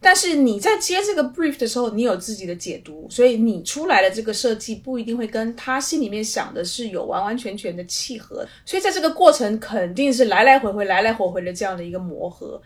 [0.00, 8.46] 但是你在接这个 brief 的时候，你有自己的解读，所以你出来的这个设计不一定会跟他心里面想的是有完完全全的契合。
[8.66, 12.60] 所以在这个过程肯定是来来回回、来来回回的这样的一个磨合。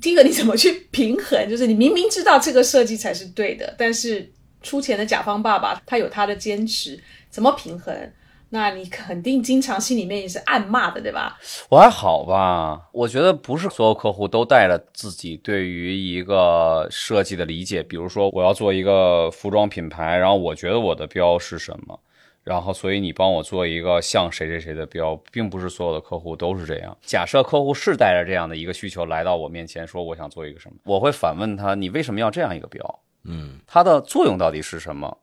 [0.00, 1.48] 第一个你怎么去平衡？
[1.48, 4.28] 就是你明明知道这个设计才是对的，但是
[4.60, 6.98] 出钱的甲方爸爸他有他的坚持，
[7.30, 7.94] 怎么平衡？
[8.54, 11.38] 那你肯定经常心里面也是暗骂的，对吧？
[11.70, 17.82] 我还好吧，我觉得不是所有客户都带着自己对于一个设计的理解。
[17.82, 21.98] 比如说，我要做一个服装品牌，然后我觉得我的标是什么，
[22.44, 26.94] 然后所以你帮我做一个像谁谁谁的标，并不是所有的客户都是这样。
[27.00, 33.00] 假设客户是带着这样的一个需求来到我面前，说我想做一个什么，我会反问他：你为什么要这样一个标？
[33.24, 35.16] 嗯，它的作用到底是什么？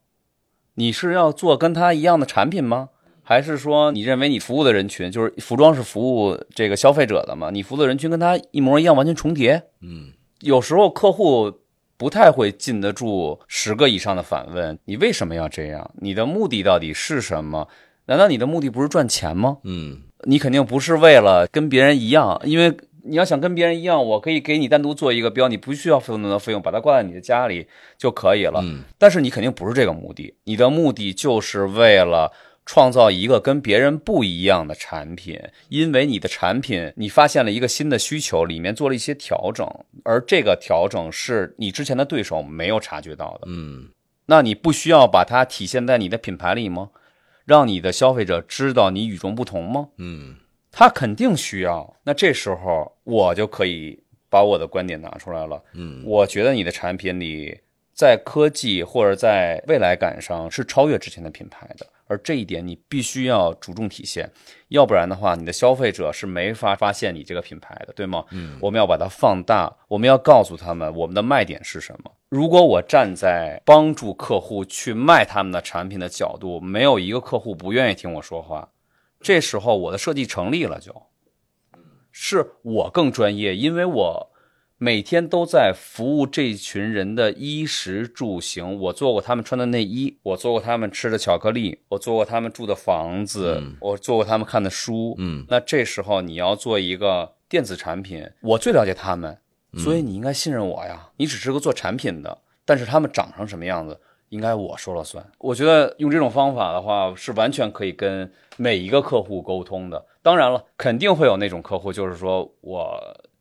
[0.74, 2.90] 你是要做跟他一样的产品吗？
[3.30, 7.52] 还是说，你认为你服务的人群就是服装是服务这个消费者的嘛？
[7.52, 9.62] 你服务的人群跟他一模一样，完全重叠。
[9.82, 11.60] 嗯，有时候客户
[11.96, 15.92] 不太会禁得住十个以上的反问：你为什么要这样？
[16.02, 17.68] 你的目的到底是什么？
[18.08, 19.60] 难道你的目的不是赚钱吗？
[19.64, 28.60] 嗯，你肯定不是为了跟别人一样，因为你要想跟别人一样，我可以给你单独做一个标，你不需要付那么多费用，把它挂在你的家里就可以了。
[28.64, 32.32] 嗯，但是你肯定不是这个目的，你的目的就是为了。
[32.72, 39.68] 创造一个跟别人不一样的产品，因为你的产品你发现了一个新的需求，里面做了一些调整，
[40.04, 43.48] 而这个调整是你之前的对手没有察觉到的。
[43.48, 43.90] 嗯，
[44.28, 46.92] 那你不需要把它体现在你的品牌里吗？
[47.44, 49.90] 让你的消费者知道你与众不同吗？
[49.98, 50.36] 嗯，
[50.72, 51.96] 他肯定需要。
[52.04, 55.60] 那这时候我就可以把我的观点拿出来了。
[55.74, 57.62] 嗯，我觉得你的产品里
[57.96, 61.88] 在科技或者在未来感上是超越之前的品牌的。
[62.10, 64.30] 而这一点你必须要着重体现，
[64.70, 68.26] 要不然的话，你的消费者是没法发现你这个品牌的，对吗？
[68.32, 72.12] 嗯，我们要把它放大，我们要告诉他们我们的卖点是什么。
[72.30, 78.70] 如果我站在帮助客户去卖他们的产品的角度，没有一个客户不愿意听我说话，
[79.22, 80.94] 这时候我的设计成立了，就
[82.12, 84.29] 是我更专业，因为我。
[84.82, 88.80] 每天都在服务这群人的衣食住行。
[88.80, 95.16] 我做过他们穿的内衣，我做过他们吃的巧克力，我做过他们住的房子，我做过他们看的书。
[95.18, 99.38] 嗯，那这时候你要做一个电子产品，我最了解他们，
[99.78, 101.10] 所以你应该信任我呀。
[101.18, 105.30] 你只是个做产品的，但是他们长成什么样子，应该我说了算。
[105.40, 110.06] 我觉得用这种方法的话，是完全可以跟每一个客户沟通的。
[110.24, 112.98] 当然了，肯定会有那种客户，就是说我。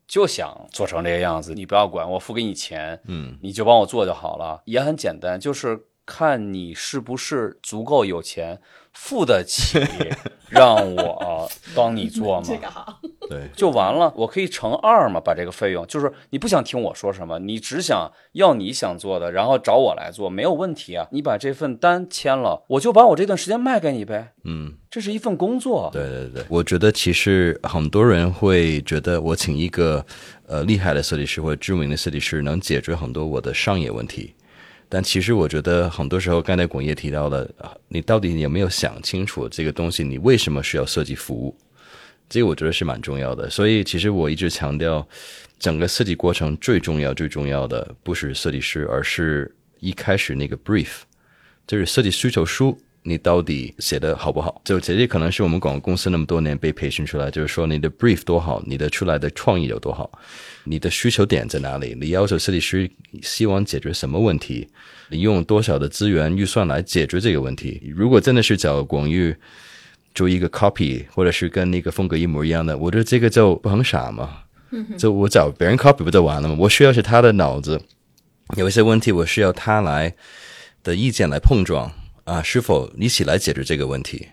[0.09, 8.59] 就想做成这个样子，你不要管我，付给你钱，嗯，你就帮我做就好了，也很简单，就是看你是不是足够有钱，
[8.95, 9.79] 付得起
[10.49, 12.43] 让我帮你做吗？
[12.43, 24.75] 这个好，对，就完了，我可以乘二嘛，把这个费用，就是你不想听我说什么，你只想要你想做的，然后找我来做，没有问题啊，你把这份单签了，我就把我这段时间卖给你呗，嗯。
[24.91, 30.05] 这是一份工作，对对对，我觉得其实很多人会觉得我请一个
[30.47, 34.35] 呃厉害的设计师或者知名的设计师能解决很多我的商业问题，
[34.89, 37.47] 但其实我觉得很多时候，刚才广业提到了，
[37.89, 41.55] 你到底有没有想清楚这个东西，你为什么需要设计服务？
[42.29, 43.49] 这个我觉得是蛮重要的。
[43.49, 45.07] 所以其实我一直强调，
[45.59, 51.01] 整个设计过程最重要、最重要的不是设计师，而是一开始那个 brief，
[51.67, 52.79] 就是设计需求书。
[53.05, 54.61] 你到底写的好不好？
[54.67, 60.11] 就这些可能是我们广告公司那么多年被培训出来，就是说你的 brief 多好，你的出来的创意有多好，
[60.65, 61.97] 你的需求点在哪里？
[61.99, 62.91] 你要求设计师
[63.23, 64.69] 希望解决什么问题？
[65.09, 67.81] 你用多少的资源预算来解决这个问题？
[67.97, 69.35] 如果真的是找广域
[70.15, 74.43] 做一个 copy，或者是跟那个风格一模一样的，我觉得这个就不很傻嘛？
[74.99, 76.57] 就我找别人 copy 不就完了吗？
[76.59, 77.81] 我需要是他的脑子，
[78.57, 80.15] 有一些问题我需要他来
[80.83, 81.91] 的意见来碰撞。
[82.25, 84.29] 啊，是否一起来解决这个问题？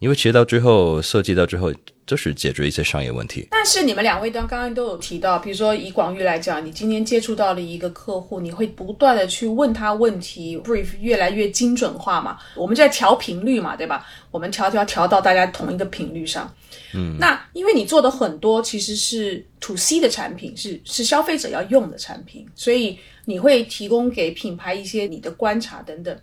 [0.00, 1.72] 因为其实到最后设计到最后
[2.08, 3.46] 就是解决一些商业问题。
[3.50, 12.38] 但是你们两位刚刚刚都有提到，比如说以广域来讲，你今天接触到了一个客户，你会不断的去问他问题，brief 越来越精准化嘛？
[12.56, 14.06] 我们在调频率嘛，对吧？
[14.30, 16.52] 我们调调调到大家同一个频率上。
[16.94, 26.18] 嗯，那因为你做的很多其实是 to C 的产品，是是消费者要用的产品，所以你会提供给品牌一些你的观察等等。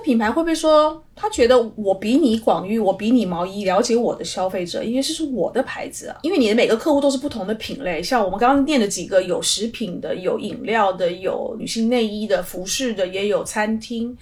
[0.00, 6.18] 品牌会不会说，他觉得我比你广域，我比你毛衣了解我的消费者，因为这是我的牌子啊。
[6.22, 14.16] 因为你的每个客户都是不同的品类，像我们刚刚念的几个，有食品的，有饮料的，有女性内衣的，服饰的，也有餐厅。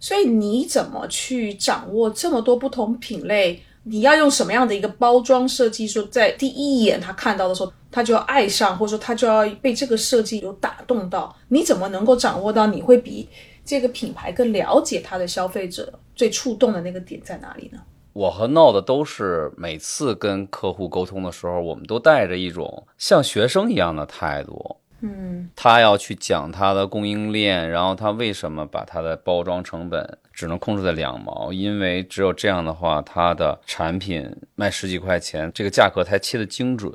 [0.00, 3.60] 所以你怎么去掌握这么多不同品类？
[3.84, 11.34] 你要用什么样的一个包装设计，说在第一眼他看到的时候，他就要爱上，或者说他就要被这个设计有打动到？
[11.48, 13.26] 你怎么能够掌握到你会比
[13.68, 17.78] 这个品牌更了解它的消费者最触动的那个点在哪里呢？
[18.14, 24.76] 我和 Node 都是每次跟客户沟通的时候，我们都带着一种像学生一样的态度。
[25.00, 31.52] 嗯，他要去讲他的供应链，然后他为什么把他的包装成本只能控制在两毛？
[31.52, 36.90] 因为只有这样的话，他的产品卖十几块钱，这个价格才切的精准，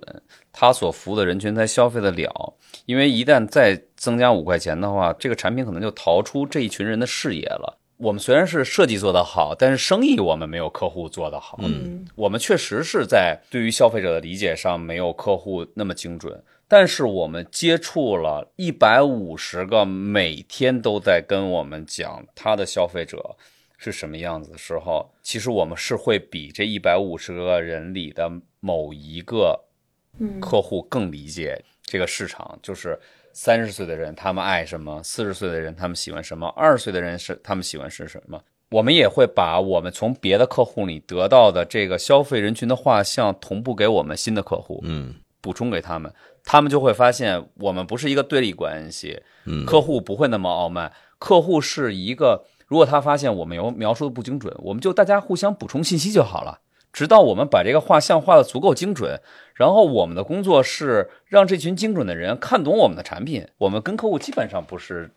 [0.53, 2.53] 他所服务的人群才消费得了。
[2.85, 7.79] 因为一旦再增加五块钱的话，这个产品可能就逃出这一群人的视野了。
[7.97, 11.57] 我们虽然是设计做得好，但是生意我们没有客户做得好。
[11.61, 16.43] 嗯，我们确实是在对于消费者的理解上没有客户那么精准。
[16.67, 23.37] 但是我们接触了一百五十个每天都在跟我们讲他的消费者
[23.77, 29.65] 是什么样子的时候，其实我们是会比这一百五十个人里的某一个
[30.39, 32.57] 客户更理解这个市场。
[32.61, 32.99] 就是
[33.31, 38.41] 三十岁的人他们爱什么，四十岁的人他们喜欢什么，二十岁的人是他们喜欢是什么。
[38.69, 46.11] 我们也会把我们从别的客户里得到的这个消费人群的画像同步给我们新的客户，嗯，补充给他们。
[46.43, 56.59] 他们就会发现，我们不是一个对立关系，嗯客户不会那么傲慢，客户是一个，如果他发现我们有描述的不精准，我们就大家互相补充信息就好了，
[56.93, 59.19] 直到我们把这个画像画的足够精准，
[59.55, 65.09] 然后我们的工作是让这群精准的人看懂我们的产品，我们跟客户基本上不是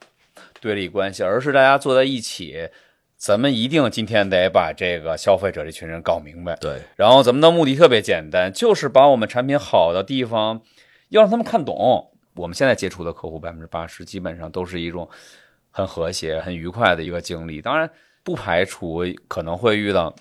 [0.60, 2.70] 对立关系，而是大家坐在一起，
[3.16, 10.62] 咱们一定今天得把这个消费者这群人搞明白，对，然后咱们的目的特别简单，就是把我们产品好的地方，
[11.10, 12.10] 要让他们看懂。
[12.36, 15.08] 我们现在接触的客户百分之八十基本上都是一种
[15.70, 17.62] 很和谐、很愉快的一个经历。
[17.62, 17.90] 当然，
[18.22, 20.14] 不排除可能会遇到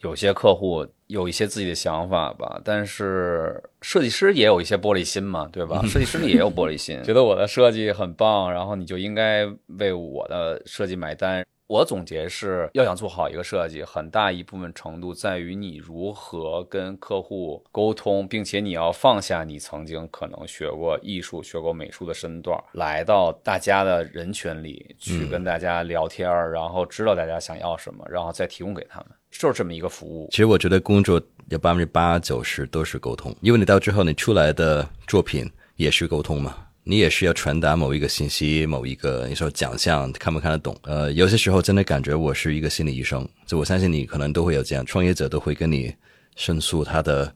[0.00, 5.82] 有些客户有一些自己的想法吧，但是设计师也有一些玻璃心嘛，对吧？
[5.88, 9.46] 设计师里也有玻璃心，觉得我的设计很棒，然后你就应该
[9.78, 11.44] 为我的设计买单。
[11.68, 30.28] 我总结是要想做好一个设计，很大一部分程度在于你如何跟客户沟通，并且你要放下你曾经可能学过艺术、学过美术的身段，来到大家的人群里去跟大家聊天儿，然后知道大家想要什么，然后再提供给他们，就是这么一个服务。
[30.30, 40.78] 其实我觉得工作有百分之八九十都是沟通，因为你到之后你出来的作品也是沟通嘛，你也是要传达某一个信息，某一个你说奖项看不看得懂？
[40.82, 45.92] 呃，有些时候真的感觉我是一个心理医生，就我相信你可能都会有这样，创业者都会跟你
[46.36, 47.34] 申诉他的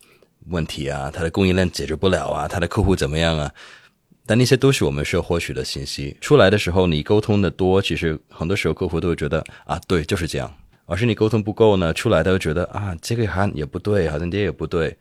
[0.51, 3.53] 问题啊，他的供应链解决不了啊，他的客户怎么样啊？
[4.25, 6.17] 但那些都是我们需要获取的信息。
[6.21, 10.49] 出来的时候，你沟通的多，其实很多时候客户都会觉得啊，对，就是这样。
[10.87, 14.97] 而是你沟通不够呢，出来的会觉得啊，这个好像也不对，好像这也不对，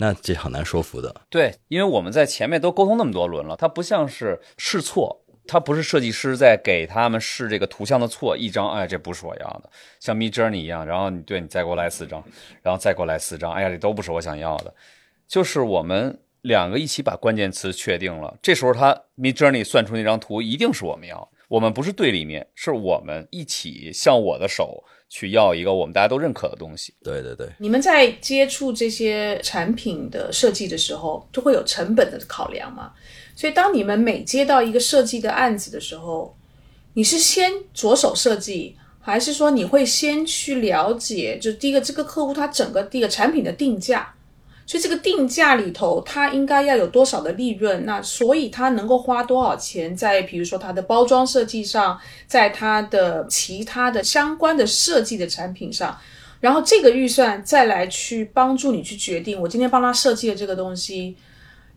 [0.00, 1.14] 那这很难说服的。
[1.28, 12.24] 对，因为我们在前面都沟通那么多轮了，它不像是试错，它不是设计师在给他们试这个图像的错，一张，哎，这不是我要的，像 Mid Journey 一样，然后你对你再给我来四张，
[12.62, 14.74] 然后再给我来四张，哎呀，这都不是我想要的，
[15.28, 26.94] 就是我们两个一起把关键词确定了，这时候他 Mid Journey 算出那张图一定是我们要，我们不是对立面，是我们一起向我的手去要一个我们大家都认可的东西。
[27.02, 32.92] 对对对，你们在接触这些产品的设计的时候，就会有成本的考量嘛？
[33.34, 36.34] 所以当你们每接到一个设计的案子的时候，
[36.94, 41.38] 你是先着手设计，还是说你会先去了解？
[41.38, 44.14] 就第一个，这个客户他整个第一个产品的定价，
[44.70, 47.84] 所以这个定价里头，它应该要有多少的利润？
[47.84, 55.98] 那所以它能够花多少钱在比如说它的包装设计上，在它的其他的相关的设计的产品上。
[56.38, 61.16] 然后这个预算再来去帮助你去决定，我今天帮他设计的这个东西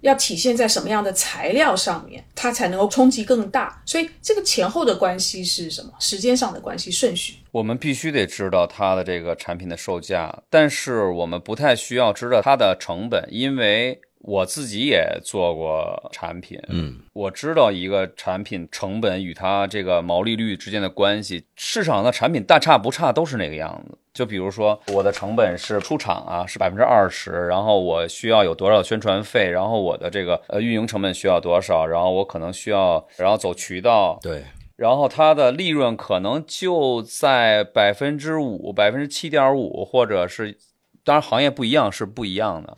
[0.02, 3.82] 要体现在什么样的材料上面，它才能够冲击更大。
[3.88, 5.92] 所以这个前后的关系是什么？
[5.98, 7.38] 时间上的关系顺序。
[7.54, 21.46] 我们必须得知道它的这个产品的售价，但是我们不太需要知道它的成本，因为我自己也做过产品，嗯，我知道一个产品成本与它这个毛利率之间的关系。
[21.56, 23.96] 市场的产品大差不差都是那个样子。
[24.12, 34.44] 就比如说我的成本是出厂啊是百分之二十，然后我需要有多少宣传费，然后我的这个呃运营成本需要多少，然后我可能需要然后走渠道，对，
[34.84, 40.58] 然后它的利润可能就在百分之五、百分之七点五，或者是，
[41.06, 42.78] 当然行业不一样是不一样的，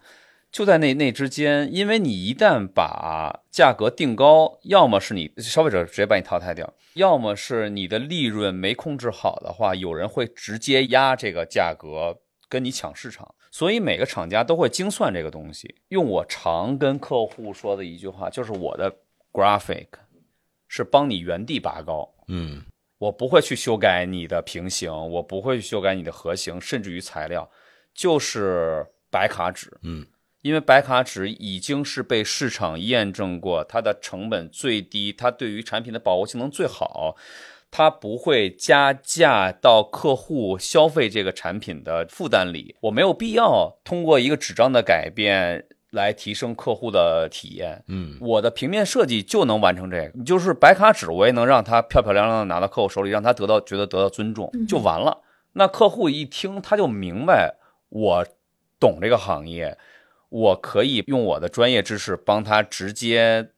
[0.51, 15.73] 就在那那之间，因为你一旦把价格定高，要么是你消费者直接把你淘汰掉，要么是你的利润没控制好的话，有人会直接压这个价格跟你抢市场，所以每个厂家都会精算这个东西。
[15.87, 18.95] 用我常跟客户说的一句话，就是我的
[19.33, 19.87] graphic。
[20.75, 22.61] 是帮你原地拔高，嗯，
[22.97, 27.49] 我不会去修改你的平行，我不会去修改你的核型，甚至于材料，
[27.93, 30.05] 就是白卡纸，嗯，
[30.41, 37.15] 因为白卡纸已经是被市场验证过，它的成本最低，它对于产品的保护性能最好，
[37.71, 45.69] 它不会加价到客户消费这个产品的负担里，我没有必要通过一个纸张的改变。
[45.95, 55.23] 来提升客户的体验，嗯，我的平面设计就能完成这个，你就是白卡纸，我也能让它漂漂亮亮的拿到客户手里，让他得到觉得得到尊重就完了。
[55.53, 57.55] 那客户一听他就明白，
[57.89, 58.25] 我
[58.79, 59.77] 懂这个行业，
[60.29, 63.49] 我可以用我的专业知识帮他直接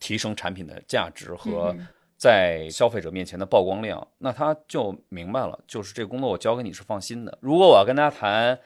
[0.00, 1.76] 提升产品的价值和
[2.16, 7.38] 在消费者面前的曝光量，那他就明白了，就是这个工作我交给你是放心的。
[7.40, 8.58] 如果我要跟他谈。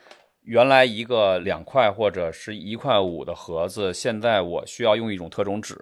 [0.47, 5.75] 原来一个两块或者是一块五的盒子，现在我需要用一种特种纸，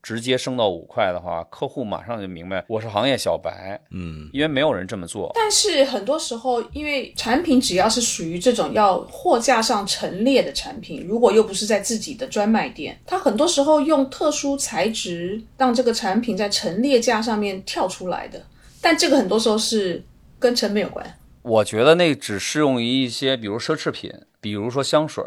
[0.00, 5.32] 直接升到五块的话，客户马上就明白我是行业小白，嗯，因为没有人这么做。
[5.34, 18.40] 但是很多时候，因为产品只要是属于这种要货架上陈列的产品，如果又不是在自己的专卖店，它很多时候用特殊材质让这个产品在陈列架上面跳出来的，
[18.80, 20.00] 但这个很多时候是
[20.38, 21.04] 跟成本有关。
[21.44, 25.22] 我觉得那只适用于一些，比如奢侈品，比如说香水，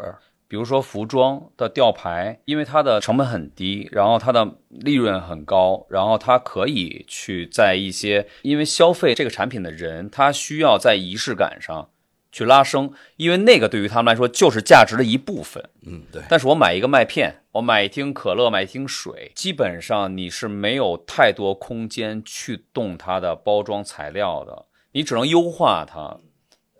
[0.48, 11.90] 比如说服装的吊牌，因为它的成本很低，然后它的利润很高，然后它可以去在一些因为消费这个产品的人，他需要在仪式感上
[12.32, 15.70] 去拉升，因为那个对于他们来说就是价值的一部分。
[15.86, 16.22] 嗯，对。
[16.28, 24.64] 但是我买一个麦片，我买一听可乐，买一听水，基本上你是没有太多空间去动它的包装材料的。
[24.92, 26.18] 你只能优化它，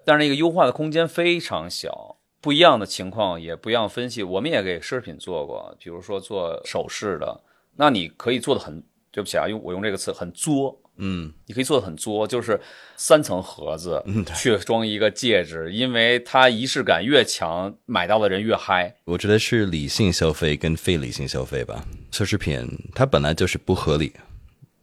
[0.05, 2.17] 但是那个优化的空间非常小。
[2.41, 4.23] 不一样的情况也不一样分析。
[4.23, 7.43] 我们也给奢侈品做过，比如说做首饰的，
[7.77, 8.81] 那你可以做的很，
[9.11, 12.61] 对不起啊，用我用这个词很作，嗯，你可以做的很作，就是
[12.97, 14.01] 三层盒子
[14.37, 18.95] 去装一个戒指，因为它仪式感越强，买到的人越嗨。
[19.05, 21.85] 我觉得是理性消费跟非理性消费吧。
[22.13, 24.13] 奢侈品它本来就是不合理，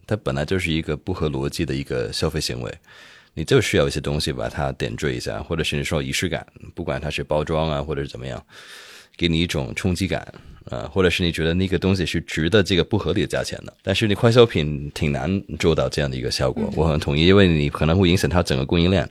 [0.06, 2.78] 它本来就是一个不合逻辑的一个消费行为。
[3.36, 8.42] 你就需要一些东西把它点缀一下，或者是说仪式感，不管它是包装啊，或者是怎么样，
[9.14, 10.26] 给你一种冲击感
[10.70, 13.74] 啊，或者是你觉得那个东西是值得这个不合理的价钱的。
[13.82, 19.06] 但是你快消品挺难做到这样的一个效果，我很同意，因为你可能会影响它整个供应链，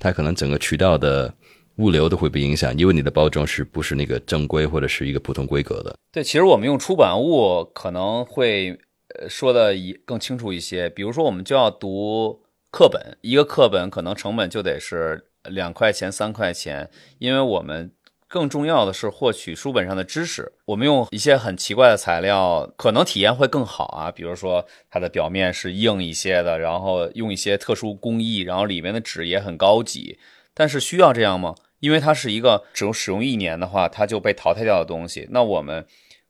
[0.00, 1.32] 它可能整个渠道的
[1.76, 5.96] 物流都会被影响，因为你的包装是不是那个正规或者是一个普通规格的。
[6.10, 8.76] 对，其实我们用出版物可能会
[9.20, 12.39] 呃说的更清楚一些，比如说我们就要读。
[12.70, 17.92] 课本一个课本可能成本就得是两块钱三块钱，因为我们
[18.28, 20.52] 更重要的是获取书本上的知识。
[20.66, 24.12] 我们用一些很奇怪的材料，可能体验会更好啊。
[24.12, 30.18] 比如说它的表面是硬一些的，然后用一些特殊工艺，然后里面的纸也很高级。
[30.54, 31.56] 但是需要这样吗？
[31.80, 35.26] 因为它是一个只用使用一年的话，它就被淘汰掉的东西。
[35.30, 35.84] 那我们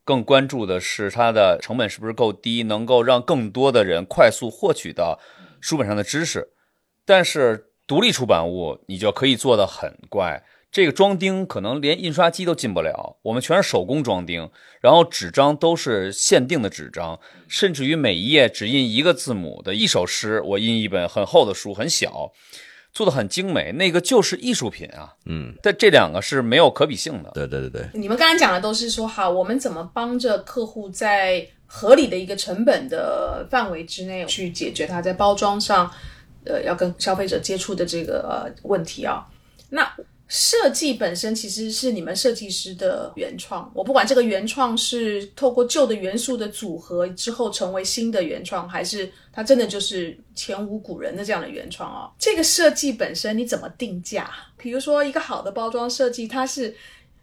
[0.05, 5.21] 更关注的是它的成本是不是够低，能够让更多的人快速获取到。
[5.61, 6.49] 书本上的知识，
[7.05, 10.45] 但是独立出版物你就可以做的很怪。
[10.73, 14.49] 这个装订可能连印刷机都进不了，我们全是手工装订，
[14.81, 22.31] 然后纸张都是限定的纸张，甚至于每一页只印一个字母的一首诗，我印一本很厚的书，很小，
[22.93, 25.15] 做的很精美，那个就是艺术品啊。
[25.27, 27.33] 嗯，但这两个是没有可比性的。
[27.35, 31.49] 对对对对，你们刚才讲的都是说好，我们怎么帮着客户在。
[31.73, 35.89] 合理的一个成本的范围之内去解决它在包装上，
[36.45, 39.25] 呃，要跟消费者接触的这个问题啊。
[39.69, 39.89] 那
[40.27, 52.11] 设计本身其实是你们设计师的原创，我不管这个原创是透过旧的元素的组合之后成为新的原创，还是它真的就是前无古人的这样的原创啊。
[52.19, 54.29] 这个设计本身你怎么定价？
[54.57, 56.75] 比如说一个好的包装设计，它是。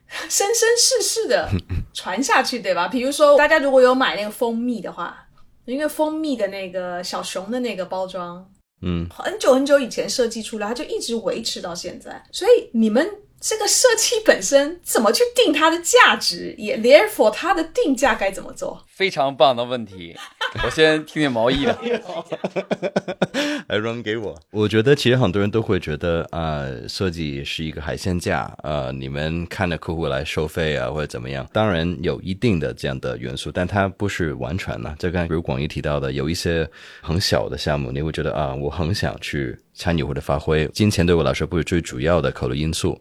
[0.29, 1.49] 生生世世的
[1.93, 2.87] 传下去，对吧？
[2.87, 5.27] 比如说，大家如果有买那个蜂蜜的话，
[5.65, 8.49] 因为蜂蜜的那个小熊的那个包装，
[8.81, 12.23] 嗯，很久很久以前设计出来，它就一直维持到现在。
[12.31, 13.09] 所以你们
[13.39, 18.83] 这个设计本身怎么去定它的价值，也 therefore 它的定价该怎么做？
[18.89, 20.15] 非常棒的问题，
[20.63, 21.77] 我先听听毛衣的。
[23.67, 24.35] 来扔给我。
[24.51, 34.95] 我觉得其实很多人都会觉得啊、呃设计是一个海鲜价，呃，你们看着客户来收费啊，或者怎么样，当然有一定的这样的元素，但它不是完全的。
[34.97, 36.67] 就刚才比如广义提到的，有一些
[37.01, 42.99] 很小的项目，你会觉得啊，我很想去参与或者发挥，金钱对我来说不是最主要的考虑因素。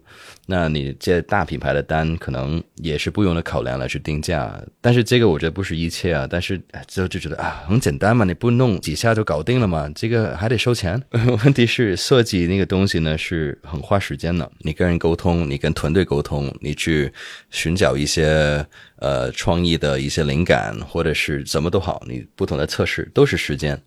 [0.48, 6.28] 那你接大品牌的单，可能也是不用的考量来去定价，但是这个我觉得不是一切啊。
[6.30, 11.02] 但是之后就觉得啊，很简单嘛，你不弄几下就搞定了嘛，这个还得收钱。
[11.44, 17.12] 问题是设计那个东西呢是很花时间的，你跟人沟通，你跟团队沟通，你去
[17.50, 18.64] 寻找一些
[18.98, 23.80] 呃创意的一些灵感，或者是怎么都好，你不同的测试都是时间。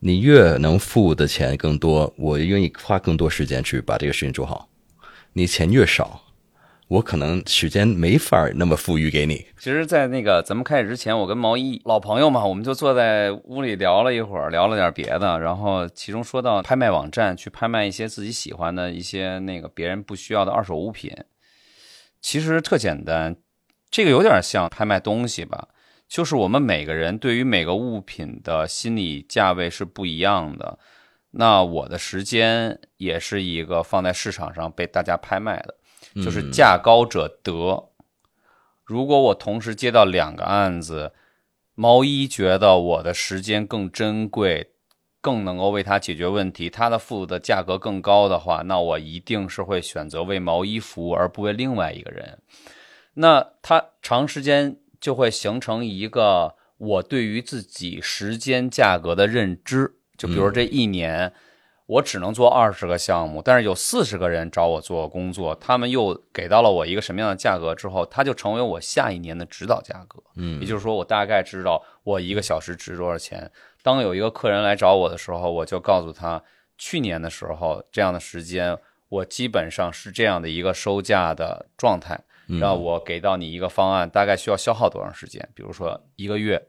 [0.00, 4.68] 你越能付的钱更多，我愿意花更多时间去把这个事情做好。
[5.32, 6.22] 你钱越少，
[6.86, 9.46] 我可能时间没法那么富裕给你。
[9.58, 21.12] 其实，在那个咱们开始之前，我跟毛衣老朋友嘛，我们就坐在屋里聊了一会儿，聊了点别的，然后其中说到拍卖网站去拍卖一些自己喜欢的一些那个别人不需要的二手物品，
[22.20, 23.36] 其实特简单，
[23.90, 25.68] 这个有点像拍卖东西吧，
[26.08, 30.78] 就是我们每个人对于每个物品的心理价位是不一样的。
[31.32, 35.74] 那我的时间也是一个放在市场上被大家拍卖的，
[36.24, 37.90] 就是价高者得。
[38.84, 41.12] 如果我同时接到两个案子，
[41.74, 44.72] 毛衣觉得我的时间更珍贵，
[45.20, 52.38] 更能够为他解决问题，他的付的价格更高的话，那我一定是会选择为毛衣服务，而不为另外一个人。
[53.12, 59.94] 那他长时间就会形成一个我对于自己时间价格的认知。
[60.16, 61.32] 就比如这一年，
[61.86, 70.22] 我只能做二十个项目，但是有四十个人找我做工作，他们又给到了我一个什么样的价格之后，它就成为我下一年的指导价格。
[70.34, 73.50] 嗯也就是说，我大概知道我一个小时值多少钱。
[73.82, 76.42] 当有一个客人来找我的时候，我就告诉他，
[76.76, 78.76] 去年的时候这样的时间，
[79.08, 82.20] 我基本上是这样的一个收价的状态。
[82.48, 85.46] 那我给到你一个方案，大概需要消耗多长时间？
[85.54, 86.60] 比如说一个月，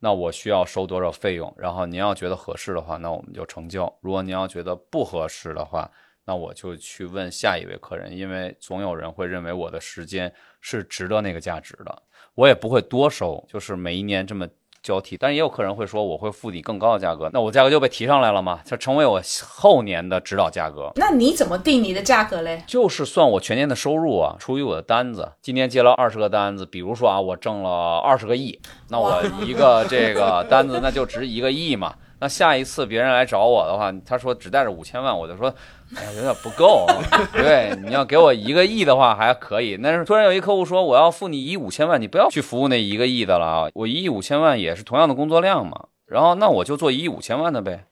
[0.00, 1.52] 那我需要收多少费用？
[1.56, 5.90] 然后您要觉得合适的话，那我们就成交；如果您要觉得不合适的话，
[6.26, 12.02] 那我就去问下一位客人，因为总有人会认为我的时间是值得那个价值的，
[12.34, 14.48] 我也不会多收，就是每一年这么
[14.84, 15.16] 交替。
[15.16, 20.92] 但是也有客人会说，我会付你更高的价格，那我价格就被提上来了嘛，就成为我后年的指导价格。
[20.94, 22.62] 那你怎么定你的价格嘞？
[22.68, 25.32] 就是算我全年的收入啊，除以我的单子。
[25.42, 28.60] 今年接了二十个单子，比如说啊，我挣了二十个亿，
[28.90, 31.94] 那我一个这个单子那就值一个亿嘛。
[32.20, 35.52] 那下一次别人来找我的话，他说只带着五千万，我就说，
[35.96, 37.02] 哎，有点不够啊。
[37.32, 39.76] 对，你要给我一个亿的话还可以。
[39.76, 45.88] 但是突然有一客户说我要付你一亿五千万，你不要去服务那一个亿的了啊，我一亿五千万也是同样的工作量嘛。
[46.06, 47.86] 然后那我就做一亿五千万的呗。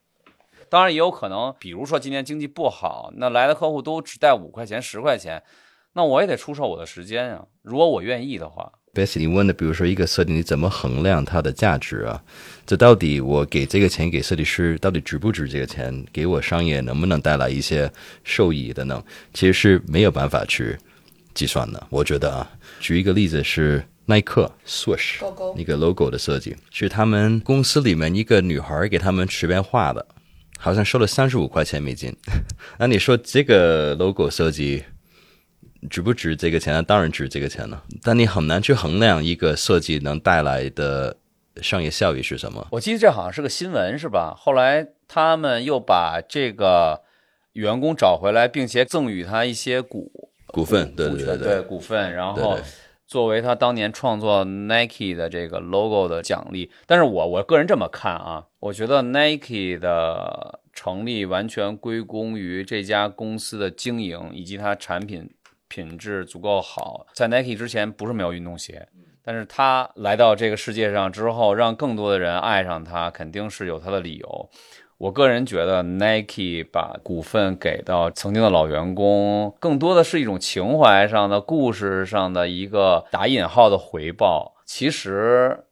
[0.69, 5.43] 当然也有可能，比如说今年经济不好，那来的客户都只带五块钱、十块钱，
[5.93, 7.45] 那我也得出售我的时间呀。
[7.63, 12.23] 如果我愿意的话，Bessy，你问的，比如说一个设计，你怎么衡量它的价值啊？
[12.67, 16.05] 这到底我给这个钱给设计师，到底值不值这个钱？
[16.13, 17.91] 给我商业能不能带来一些
[18.23, 20.77] 受益等等，其实是没有办法去
[21.33, 21.87] 计算的。
[21.89, 24.53] 我觉得啊，举一个例子是耐克
[25.19, 30.07] 勾一个 logo 的设计，是他们公司里面一个女孩给他们随便画的，
[30.59, 32.15] 好像收了三十五块钱美金。
[32.79, 34.85] 那你说这个 logo 设计？
[35.91, 36.83] 值不值这个钱呢？
[36.83, 41.17] 当然值这个钱了，但你很难去衡量一个设计能带来的
[41.61, 42.67] 商业效益是什么。
[42.71, 44.35] 我记得这好像是个新闻是吧？
[44.37, 47.03] 后来他们又把这个
[47.55, 52.59] 员工找回来，并且赠予他一些股股份，对对对股份，然对后
[53.07, 56.71] 作为他当年创作 Nike 的这个 logo 的奖励。
[56.87, 65.29] 但是我我个人这么看啊，我觉得 Nike 的成立完全归功于这家公司的经营以及它产品
[65.73, 67.07] 品质足够好。
[67.15, 68.87] 在 Nike 之前不是没有运动鞋。
[69.25, 74.51] 但是他来到这个世界上之后，让更多的人爱上他，肯定是有他的理由。
[74.99, 84.57] 我个人觉得，Nike 把股份给到曾经的老员工，更多的是一种情怀上的、故事上的一个打引号的回报。
[84.67, 85.65] 其实，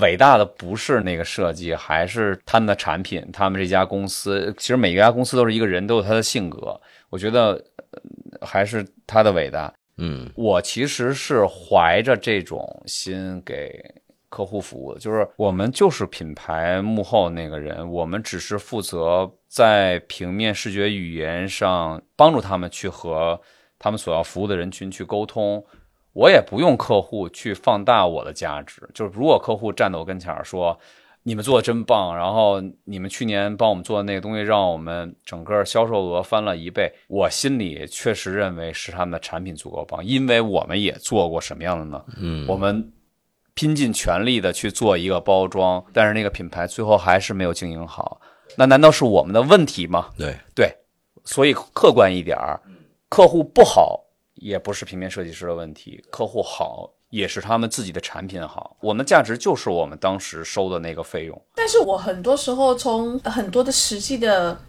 [0.00, 4.54] 伟大的不是那个设计，还是他们的产品，他们这家公司。
[4.58, 6.80] 其实每一家公司都是一个人，都有他的性格。
[7.10, 7.62] 我觉得，
[8.40, 9.72] 还是他的伟大。
[9.98, 13.82] 嗯我其实是怀着这种心给
[14.28, 23.40] 客户服务的，就是我们就是品牌幕后那个人，我们只是负责在平面视觉语言上帮助他们去和
[23.78, 25.64] 他们所要服务的人群去沟通，
[26.12, 28.86] 我也不用客户去放大我的价值。
[28.92, 30.78] 就是如果客户站在我跟前儿说。
[31.26, 36.92] 你们做的真棒，然后你们去年帮我们做的那个东西，让我们整个销售额翻了一倍。
[37.08, 42.04] 我心里确实认为是他们的产品足够棒，因为我们也做过什么样的呢？
[42.16, 42.92] 嗯，我们
[43.54, 48.20] 拼尽全力的去做一个包装，但是那个品牌最后还是没有经营好，
[48.56, 50.10] 那难道是我们的问题吗？
[50.16, 50.72] 对对，
[51.24, 52.60] 所以客观一点儿，
[53.08, 54.00] 客户不好
[54.34, 56.92] 也不是平面设计师的问题，客户好。
[57.16, 61.42] 也是他们自己的产品好，我们价值就是我们当时收的那个费用。
[61.54, 64.60] 但是我很多时候从很多的实际的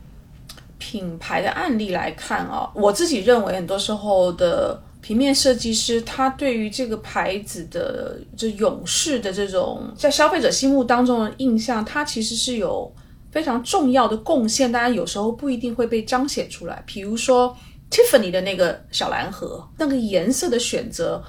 [0.77, 12.89] 品牌的案例来看啊，我自己认为很多时候的平面设计师，他对于这个牌子的这勇士的这种在消费者心目当中的印象，他其实是有
[13.29, 16.81] 非常重要的贡献，当然有时候不一定会被彰显出来。
[16.85, 17.53] 比如说
[17.91, 21.21] Tiffany 的那个小蓝盒，那个颜色的选择。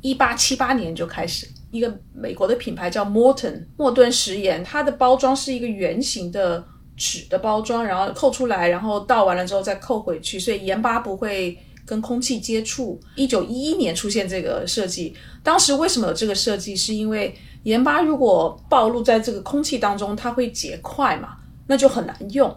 [0.00, 6.64] 一八七八年就开始，一个美国的品牌叫 Morton 莫顿食盐，它的包装是一个圆形的
[6.96, 13.00] 纸的包装，然后扣出来，然后倒完了之后再扣回去，所以盐巴不会跟空气接触。
[13.16, 16.76] 一九一一年出现这个设计，当时为什么有这个设计？
[16.76, 17.34] 是因为
[17.64, 21.36] 盐巴如果暴露在这个空气当中，它会结块嘛，
[21.66, 22.48] 那就很难用，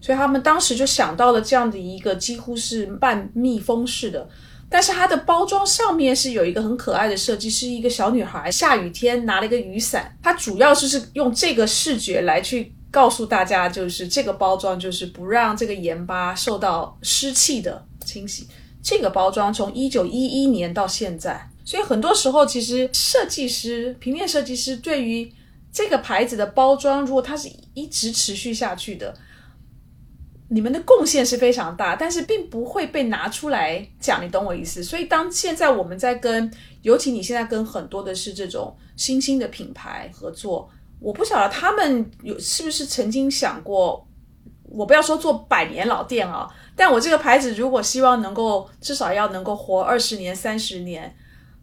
[0.00, 4.28] 所以他们当时就想到了这样的一个几乎是半密封式的。
[4.70, 10.14] 但是它的包装上面是有一个很可爱的设计，是一个小女孩下雨天拿了一个雨伞。
[10.22, 18.46] 它主要就是用这个视觉来去告诉大家，就是这个包装就是不让这个盐巴受到湿气的清洗。
[18.82, 25.32] 这个包装从一九一一年到现在，所以很多时候其实设计师、平面设计师对于
[25.72, 29.14] 这个牌子的包装，如果它是一直持续下去的。
[30.50, 34.82] 你们的贡献是非常大，但是并不会被拿出来讲，你懂我意思？
[34.82, 36.50] 所以当现在我们在跟，
[36.82, 40.68] 尤其你现在跟很多的是这种新兴的品牌合作，
[41.00, 44.06] 我不晓得他们有是不是曾经想过，
[44.62, 51.14] 我不要说做百年老店啊，但我这个牌子如果希望能够至少要能够活二十年、三十年。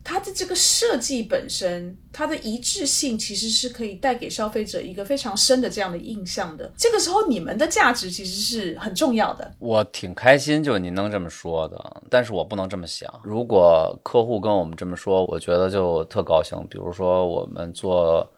[0.07, 6.71] 它的这个设计本身，它的一致性其实是可以带给消费者一个非常深的这样的印象的。
[6.77, 9.51] 这个时候，你们的价值其实是很重要的。
[9.57, 13.11] 我挺开心，就您能这么说的，但是我不能这么想。
[13.23, 16.55] 如果客户跟我们这么说，我觉得就特高兴。
[16.69, 18.29] 比如说，我们做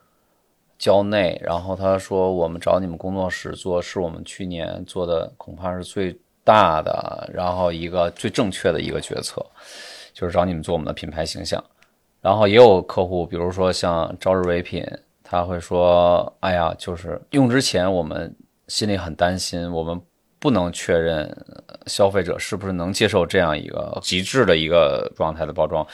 [0.79, 9.45] 交内，然后他说我们找你们工作室做，是我们去年做的恐怕是最大的，然后一个最正确的一个决策。
[10.17, 11.63] 就是找你们做我们的品牌形象，
[12.21, 14.83] 然后也有客户，比如说像朝日唯品，
[15.23, 18.35] 他会说：“哎呀，就是用之前我们
[18.67, 20.01] 心里很担心，我们
[20.39, 21.31] 不能确认
[21.85, 25.85] 消费者是不是能接受这样一个极致的一个状态的包装。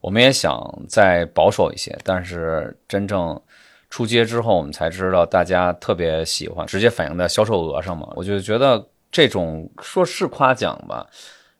[0.00, 3.36] 我们也想再保守一些，但是真正
[3.90, 8.06] 出街之后，我们才知道大家特别喜欢，直接反映在销售额上嘛。
[8.14, 11.04] 我就觉得这种说是夸奖吧。”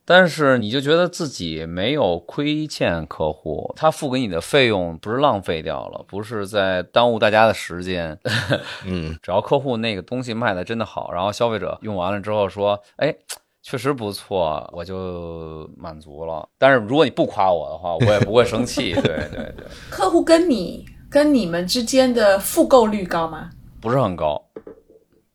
[0.05, 8.19] 但是你就觉得自己没有亏欠客户，他付给你的费用不是浪费掉了，不是在耽误大家的时间。
[8.85, 13.15] 嗯， 只要客户那个东西卖的真的好，然后消费者用完了之后说，哎，
[13.63, 16.49] 确实不错，我就满足了。
[16.59, 18.93] 但是如果你不夸我的话，我也不会生气。
[19.01, 23.51] 对对对，客户跟你跟你们之间的复购率高吗？
[23.81, 24.43] 不是很高。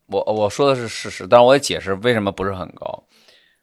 [0.07, 3.03] 我我说的是事实，但是我也解释为什么不是很高。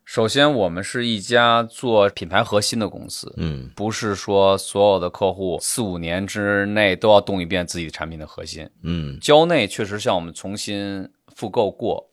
[0.04, 12.10] 首先，我们是一家做品牌核心的公司，嗯，不是说所有的客户四五年之内都要动一遍自己产品的核心，嗯，蕉内确实向我们重新复购过，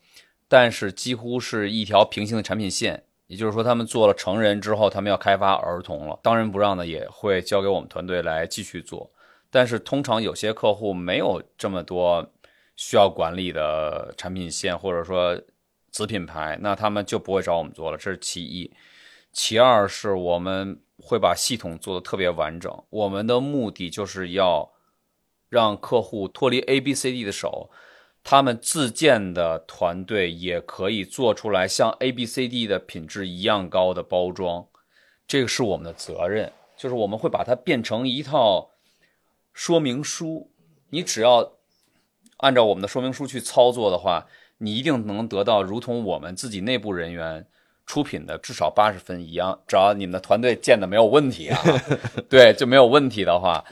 [0.48, 9.12] 但是几乎是一条平行的产品线，也就是说，他们做了成人之后，他们要开发儿童了，当仁不让的也会交给我们团队来继续做，
[9.50, 12.26] 但是通常有些客户没有这么多
[12.74, 15.38] 需要管理的产品线，或者说。
[15.92, 18.72] 子品牌，那他们就不会找我们做了，这是其一。
[19.30, 24.72] 其二是我们会把系统做的特别完整，我们的目的就是要
[25.50, 27.70] 让客户脱离 A、B、C、D 的手，
[28.24, 34.66] 他们自建的团队也可以做出来像 A、B、C、D 的品质一样高的包装，
[35.26, 38.70] 这个是我们的责任，就是我们会把它变成一套
[39.52, 40.50] 说明书，
[40.88, 41.52] 你只要
[42.38, 44.26] 按照我们的说明书去操作的话。
[44.62, 47.44] 你一定能得到如同我们自己内部人员
[47.84, 51.60] 出品的至少八十分一样，只要你们的团队建的没有问题啊，
[52.30, 53.64] 对，就没有问题的话，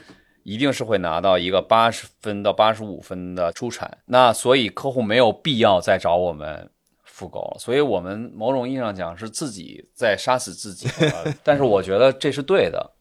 [0.43, 3.99] 一定是会拿到一个八十分到八十五分的出产。
[4.05, 6.69] 那所以客户没有必要再找我们
[7.05, 10.89] 复购了，所以我们某种意义上讲是自己在杀死自己。
[11.41, 12.91] 但是我觉得这是对的。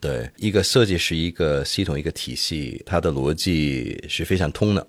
[0.00, 4.86] 对，一个设计是一个系统，一个体系，它的逻辑是非常通的。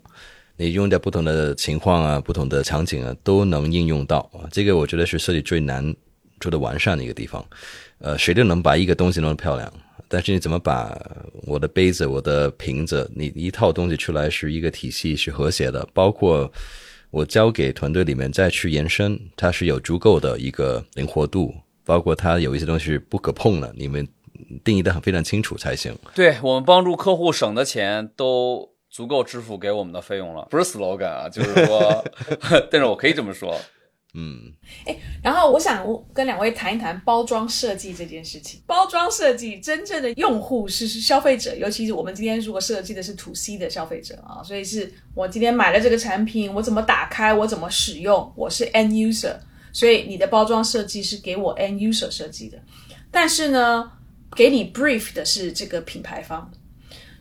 [0.60, 4.44] 你用在不同的情况啊、不同的场景啊，都能应用到啊。
[4.52, 5.96] 这个我觉得是设计最难
[6.42, 7.44] 做的完善的一个地方。
[8.00, 9.72] 呃，谁都能把一个东西弄得漂亮，
[10.10, 11.00] 但是你怎么把
[11.44, 16.52] 我的杯子、我的瓶子，你一套东西出来是一个体系，是和谐的，包括
[17.10, 21.56] 我交给团队里面再去延伸，它是有足够的一个灵活度，
[21.86, 24.06] 包括它有一些东西不可碰的，你们。
[24.64, 25.94] 定义的很非常清楚才行。
[26.16, 32.04] 对我们帮助客户省的钱都足够支付给我们的费用了，不是 slogan 啊， 就是说，
[32.72, 33.56] 但是我可以这么说，
[34.16, 34.52] 嗯，
[34.86, 38.62] 哎，然后我想跟两位谈一谈包装设计这件事情。
[38.66, 49.36] 包装设计真正的用户是是消费者，尤其是我们今天如果设计的是 to C 的消费者啊，所以是我今天买了这个产品，我怎么打开，我怎么使用，我是 end user，
[49.72, 52.60] 所以你的包装设计是给我 end user 设计的，
[53.12, 53.92] 但是呢？
[54.36, 56.52] 给你 brief 的是这个品牌方，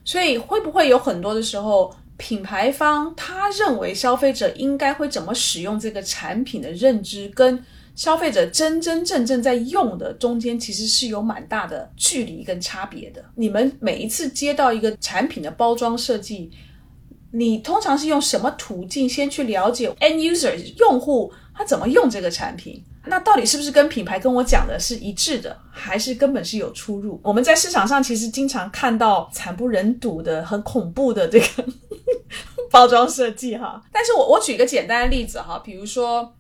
[0.09, 7.63] 所以会不会有很多的时候，品牌方他认为消费者应该会怎么使用这个产品的认知，跟
[7.95, 13.23] 消费者真真正正在用的中间，其实是有蛮大的距离跟差别的。
[13.35, 16.51] 你们每一次接到一个产品的包装设计，
[17.31, 22.81] 你通常是用什么途径先去了解 end user 用户他怎么用这个产品？
[23.05, 27.21] 那到底是不是跟品牌跟我讲的是一致的，还是根本是有出入？
[27.25, 31.47] 我们在市场上其实经常看到惨不忍睹的、很恐怖的这个
[32.71, 33.83] 包装设计哈。
[33.91, 36.33] 但是我我举一个简单的例子哈，比如说，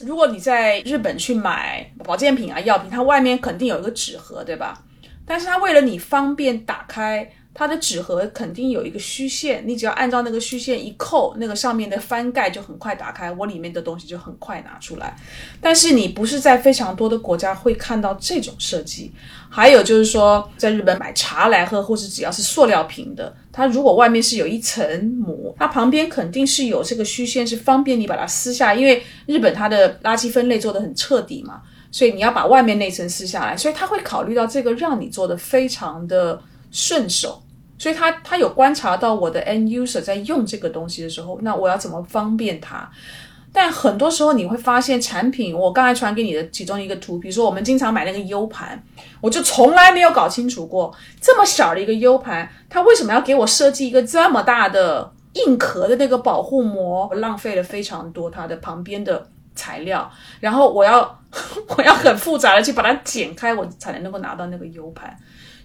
[0.00, 4.82] 如果你在日本去买保健品啊、药品，它外面肯定有一个纸盒，对吧？
[5.26, 7.30] 但是它为了你方便打开。
[7.58, 15.16] 它的纸盒肯定有一个虚线，你只要按照那个虚线一扣，那个上面的翻盖就很快打开，我里面的东西就很快拿出来。
[15.58, 19.10] 但是你不是在非常多的国家会看到这种设计。
[19.48, 28.74] 还有就是说，在日本买茶来喝，或是只要是塑料瓶的，它如果外面是有一层膜，它旁边肯定是有这个虚线，是方便你把它撕下。
[28.74, 36.38] 因为日本它的垃圾分类做的很彻底嘛，所以你要把外面那层撕下来，所以他会考虑到这个，让你做的非常的
[36.70, 37.42] 顺手。
[37.78, 42.90] 所以他他有观察到我的 end user 在用这个东西的时候，那我要怎么方便他？
[43.52, 48.82] 但很多时候你会发现，产品我刚才传给你的其中一个图，比如说我们经常买那个 U 盘，
[49.20, 57.10] 我就从来没有搞清楚过这么小的一个 U 盘，它为什么要给我设计一个这么大的硬壳的那个保护膜？
[57.14, 60.10] 浪费了非常多它的旁边的材料，
[60.40, 61.18] 然后我要
[61.78, 65.16] 我要很复杂的去把它剪开，我才能够拿到那个 U 盘。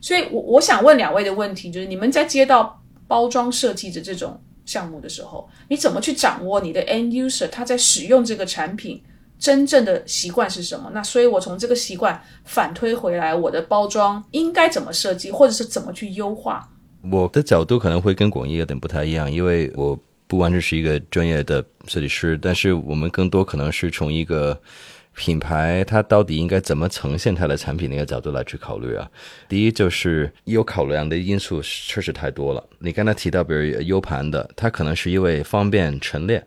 [0.02, 9.00] 所以，我我想问两位的问题就是：你们在接到包装设计的这种项目的时候，你怎么去掌握你的 end user 他在使用这个产品
[9.38, 10.90] 真正的习惯是什么？
[10.92, 16.68] 那所以，我从这个习惯反推回来，我的包装应该怎么设计，或者是怎么去优化？
[17.12, 19.96] 我的角度可能会跟广义有点不太一样，因为我
[20.26, 24.60] 不完全是一个专业的设计师，但是我们更多可能是从一个。
[25.14, 29.10] 品牌它到底应该怎么呈现它的产品那个角度来去考虑啊？
[29.50, 32.70] 第一就是有考量的因素确实太多了。
[32.80, 36.46] 你刚才提到，比如 U 盘的，它可能是因为方便陈列，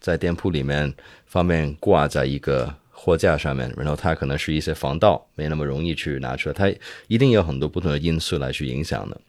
[0.00, 0.92] 在店铺里面
[1.26, 6.54] 方便挂在一个货架上面，然后它可能是一些防盗，没那么容易去拿出来。
[6.54, 6.74] 它
[7.08, 9.20] 一定有很多不同的因素来去影响的。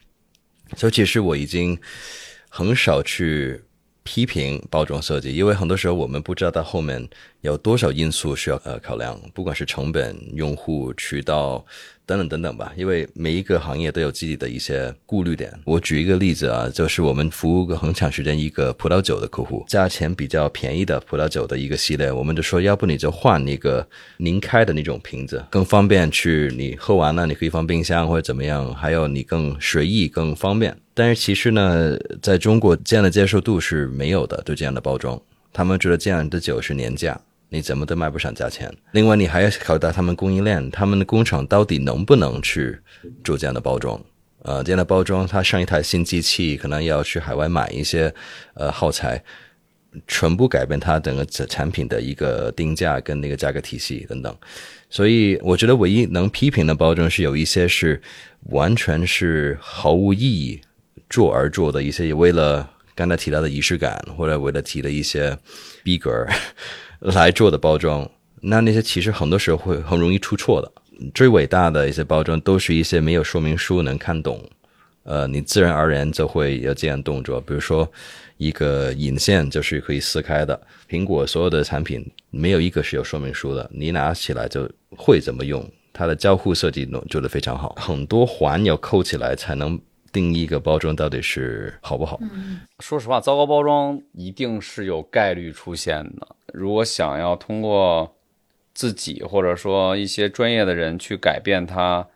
[0.75, 1.77] 所以其实我已经
[2.49, 3.61] 很少去。
[4.07, 7.05] 批评包装设计，因为很多时候我们不知道它后面
[7.41, 11.65] 有多少因素需要呃考量，不管是成本、用户、渠道
[12.07, 12.73] 等等等等吧。
[12.75, 15.53] 因为每一个行业都有自己的一些顾虑点。
[15.65, 23.87] 我举一个例子啊，就是我们服务个很长时间一个葡萄酒的客户，价钱比较便宜的葡萄酒的一个系列，我们就说，要不你就换那个
[24.17, 30.75] 拧开的那种瓶子，更方便去你喝完了你可以放冰箱或者怎么样，还有你更随意更方便。
[30.93, 35.21] 但是其实呢，在中国这样的接受度是没有的，对这样的包装，
[35.53, 38.71] 他们觉得这样的酒是廉价，你怎么都卖不上价钱。
[38.91, 42.77] 另外，你还要考虑到他们供应链，他们的工厂到底能不能去
[43.23, 43.99] 做这样的包装？
[44.43, 48.13] 呃，这样的包装，它上一台新机器，可能要去海外买一些
[48.53, 49.21] 呃耗材，
[50.07, 54.35] 全部改变它整个产品的一个定价跟那个价格体系等等。
[54.89, 58.01] 所以，我觉得唯一能批评的包装是有一些是
[58.49, 60.61] 完全是毫无意义。
[61.09, 65.37] 做而做的一些，也为了刚才提到的仪式感，或者为了提的一些
[65.81, 66.11] 逼格
[66.99, 68.09] 来做的包装，
[68.41, 70.71] 那那些其实很多时候会很容易出错的。
[71.13, 74.43] 最伟大的一些包装，都是一些没有说明书能看懂，
[75.03, 77.39] 呃，你自然而然就会有这样动作。
[77.41, 77.87] 比如说，
[78.37, 80.59] 一个引线就是可以撕开的。
[80.89, 85.63] 苹果所有的产品没有一个是有说明书的，你拿起来就会怎么用。
[85.93, 89.79] 它的交互设计做得非常好，很多环要扣起来才能
[90.11, 92.19] 定义一个包装到底是好不好。
[92.79, 96.27] 说实话，糟糕包装一定是有概率出现的。
[96.53, 98.15] 如果想要通过
[98.73, 102.07] 自己或者说一些专业的人去改变它，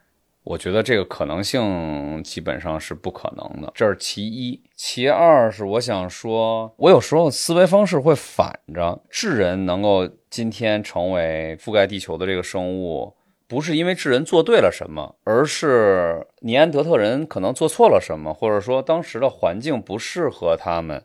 [0.44, 3.72] 我觉得这个可能性基本上是不可能的。
[3.76, 13.16] 这是其一，其二是我想说，我有时候思维方式会反着，智人能够今天成为覆盖地球的这个生物。
[13.48, 21.04] 不是因为智人做对了什么，而是尼安德特人可能做错了什么，或者说当时的环境不适合他们，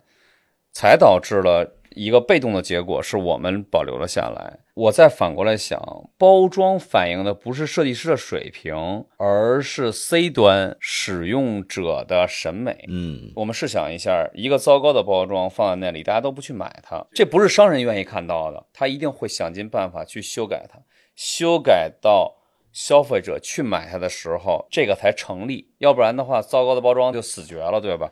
[0.72, 4.58] 才导致了一个被动的结果，是我们保留了下来。
[4.74, 5.80] 我再反过来想，
[6.18, 12.84] 包装反映的不是设计师的水平，而是 C 端使用者的审美。
[12.88, 20.78] 嗯，我们试想一下，一个糟糕的包装放在那里，大家都不去买它，这不是商人愿意看到的，他一定会想尽办法去修改它。
[21.14, 22.36] 修改到
[22.70, 25.72] 消费者去买它的时候，这个才成立。
[25.78, 28.10] 要不然的话，糟糕的包装就死绝了，对吧？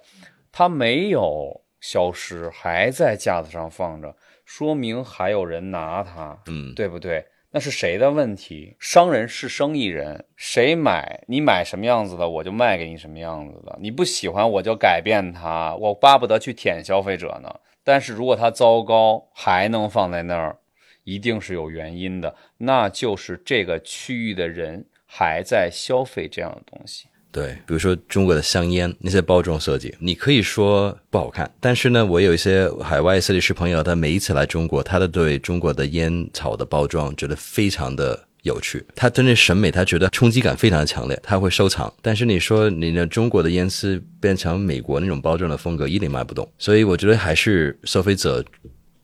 [0.50, 4.16] 它没有消失，还在架子上放着，
[4.46, 7.26] 说明还有人拿它，嗯，对不对？
[7.50, 8.74] 那是谁的问题？
[8.80, 13.78] 商人是生意人，谁买你买什么样子的，我就卖给你什么样子的。
[13.82, 17.54] 你不喜欢，我就改变它，我巴不得去舔消费者呢。
[17.84, 20.56] 但是如果它糟糕，还能放在那儿。
[21.02, 27.08] 一定是有原因的，那就是这个区域的人还在消费这样的东西。
[27.34, 38.86] 对，比如说中国的香烟那些包装设计，你可以说不好看，但是呢，我有一些海外设计师朋友，他每一次来中国，他都对中国的烟草的包装觉得非常的有趣。
[38.94, 41.92] 他针对审美，他觉得冲击感非常的强烈，他会收藏。
[42.00, 46.48] 但是你说你的中国的烟丝变成美国那种包装的风格，一定卖不动。
[46.56, 48.42] 所以我觉得还是消费者。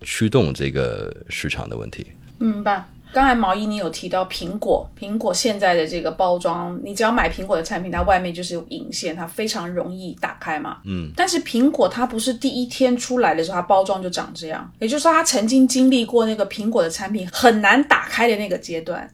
[0.03, 2.07] 驱动这个市场的问题，
[2.39, 2.83] 明白。
[3.13, 10.79] 刚才毛衣你有提到苹果，苹果现在的这个包装，你只要买苹果的产品，它外面就是有引线，它非常容易打开嘛。
[10.85, 11.11] 嗯。
[11.17, 19.11] 但是苹果它不是第一天出来的时候，它包装就长这样，也就是说它曾经经历过那个苹果的产品很难打开的那个阶段，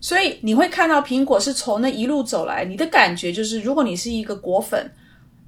[0.00, 4.90] 所以你会看到苹果是从那一路走来，你的感觉就是，如果你是一个果粉。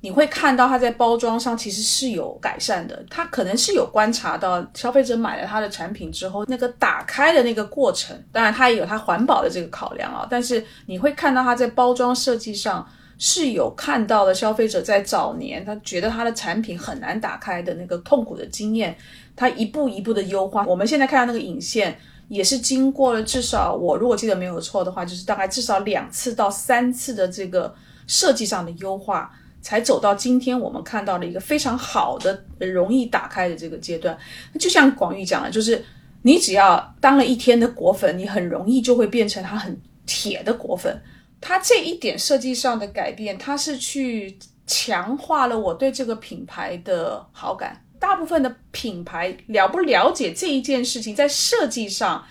[0.00, 10.26] 你会看到它在包装上其实是有改善的，它可能是有观察到消费者买了它的产品之后，那个打开的那个过程，当然它也有它环保的这个考量啊。
[10.30, 12.86] 但是你会看到它在包装设计上
[13.18, 18.94] 是有看到的，消费者在早年他觉得他的产品很难打开的那个痛苦的经验，
[19.34, 20.64] 它一步一步的优化。
[20.66, 27.74] 我们现在看到那个引线，也是经过了至少我如果记得没有错的话，就是大概至少两次到三次的这个
[28.06, 29.32] 设计上的优化。
[29.66, 34.16] 才走到今天，我们看到了一个非常好的、容易打开的这个阶段。
[34.60, 35.84] 就像广玉讲的，就是
[36.22, 41.02] 你只要当了一天的果粉，你很容易就会变成他很铁的果粉。
[41.40, 44.38] 他这一点设计上的改变，他是去
[44.68, 47.84] 强化了我对这个品牌的好感。
[47.98, 52.24] 大部分的品牌了不了解这一件事情，在设计上，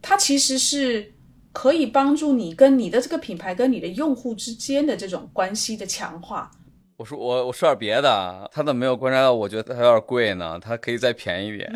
[0.00, 1.12] 它其实是
[1.50, 6.48] 可以帮助你跟你的这个品牌跟你的用户之间的这种关系的强化。
[6.96, 9.30] 我说我我说点别的，他怎么没有观察到？
[9.30, 11.70] 我觉得它有点贵呢，它可以再便宜点。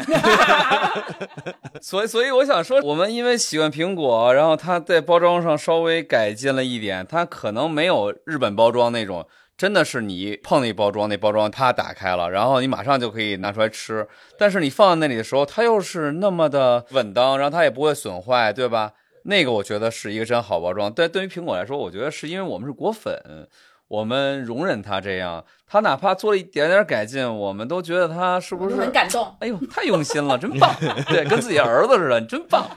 [1.83, 9.27] 所以所以我想说，我们因为喜欢苹果，然后它在包装上稍微改进了一点，它可能没有日本包装那种，
[9.59, 14.09] 真的是你碰那包装，那包装啪打开了，然后你马上就可以拿出来吃。
[14.39, 18.95] 但是你放在那里的时候，它又是那么的稳当，然后它也不会损坏，对吧？
[19.25, 20.91] 那个我觉得是一个真好包装。
[20.91, 23.47] 但对于苹果来说，我觉得是因为我们是果粉。
[23.91, 29.34] 我们容忍他这样，他哪怕做了一点点改进，我们都觉得他是不是很感动？
[29.41, 30.72] 哎呦，太用心了，真棒！
[31.11, 32.70] 对，跟自己儿子似的，你真棒。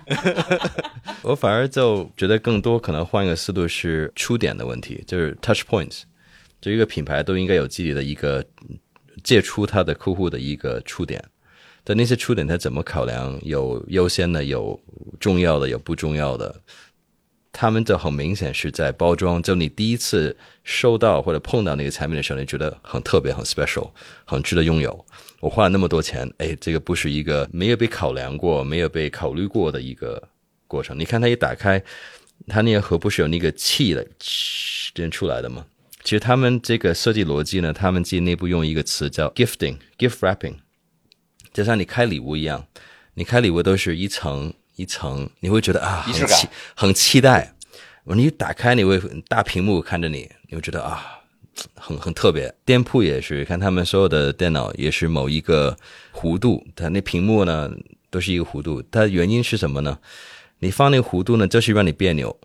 [1.21, 6.01] 我反而就觉得更多可能换一个思路是出点的问题，就是 touch points，
[6.59, 8.43] 就一个品牌都应该有自己的一个
[9.23, 11.23] 借出他的客户的一个触点，
[11.83, 13.39] 但那些触点他怎么考量？
[13.43, 14.81] 有优先的，有
[15.19, 16.55] 重要的，有不重要的。
[17.55, 23.91] 他们就很明显是在包装，就你第一次收到或者碰到那个产品的时候，你觉得很特别、很 special、
[24.25, 25.05] 很值得拥有。
[25.39, 30.27] 我花了那么多钱，哎，这个不是一个没有被考量过、没有被考虑过的一个
[30.67, 30.97] 过程。
[30.97, 31.81] 你看它一打开，
[32.47, 34.03] 它那个盒不是有那个气的
[34.95, 35.63] 这样出来的吗？
[36.03, 40.55] 其实他们这个设计逻辑呢，他们自己内部用一个词叫 gifting、gift wrapping，
[41.53, 42.65] 就像你开礼物一样，
[43.13, 44.55] 你开礼物都是一层。
[44.75, 47.53] 一层，你会觉得啊，很期很期待。
[48.05, 51.21] 你一打开，你会大屏幕看着你，你会觉得啊，
[51.75, 52.53] 很很特别。
[52.65, 55.77] 店铺也是，看他们所有的电脑也是某一个
[56.13, 57.71] 弧度，它那屏幕呢
[58.09, 58.83] 都是一个弧度。
[58.91, 59.97] 它原因是什么呢？
[60.59, 62.37] 你放那个弧度呢，就是让你别扭，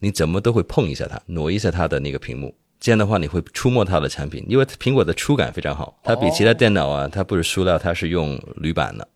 [0.00, 2.54] 你怎么都会碰一下它，挪一下它的那个屏幕。
[2.80, 9.06] 这样的话，你会触摸它的产品，因为苹果的触感非常好，它比其他电脑啊，它不是塑料，它是用铝板的。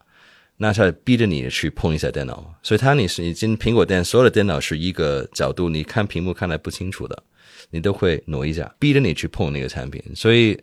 [0.56, 7.22] 那他逼着你去碰一下电脑，所以他你是已经苹果店所有的电脑是一个角度，你看屏幕看来不清楚的，
[7.70, 10.00] 你都会挪一下，逼着你去碰那个产品。
[10.14, 10.56] 所以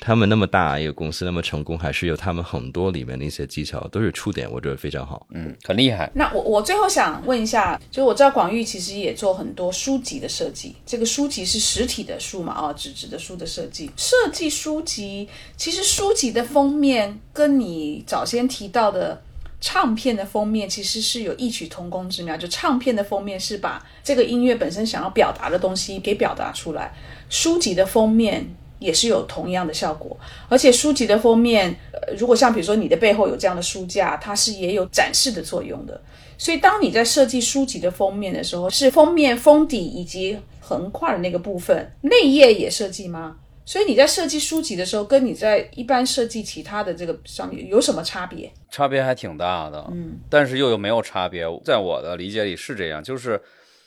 [0.00, 5.26] 他们那么大一个公司那么成功，还是有他们很多里面的一些技巧都是触点，我觉得非常好。
[5.30, 6.10] 嗯，很厉害。
[6.14, 12.52] 那我我最后想问一下，就是我知道广域其实也做很多书籍的设计，这个书籍是实体的书嘛？
[12.52, 19.22] 啊，纸质的书的设计，设计书籍，其实书籍的封面跟你早先提到的
[19.60, 22.36] 唱片的封面其实是有异曲同工之妙。
[22.36, 26.92] 就唱片的封面是把这个音乐本身想要表达的东西给表达出来，
[27.28, 28.54] 书籍的封面。
[28.84, 30.14] 也是有同样的效果，
[30.50, 35.98] 而且书籍的封面，呃，如果像比如说你的背后有这样的书架，它是也有展示的作用的。
[36.36, 43.36] 所以当你在设计书籍的封面的时候，是封面、封底以及横跨的那个部分，内页也设计吗？
[43.64, 48.52] 所以你在设计书籍的时候，跟你在一般设计其他的这个上面有什么差别？
[48.70, 51.44] 差别还挺大的，嗯，但是又有没有差别？
[51.64, 53.40] 在我的理解里是这样，就是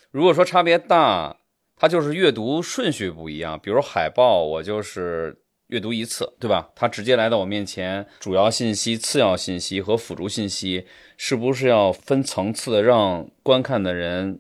[0.10, 1.38] 如果说差别大。
[1.80, 6.70] 它就是阅读顺序不一样，比如海报，我就是阅读一次，对吧？
[6.76, 14.40] 它直接来到我面前，主要信息、次要信息和辅助信息，是不是要分层次的让观看的人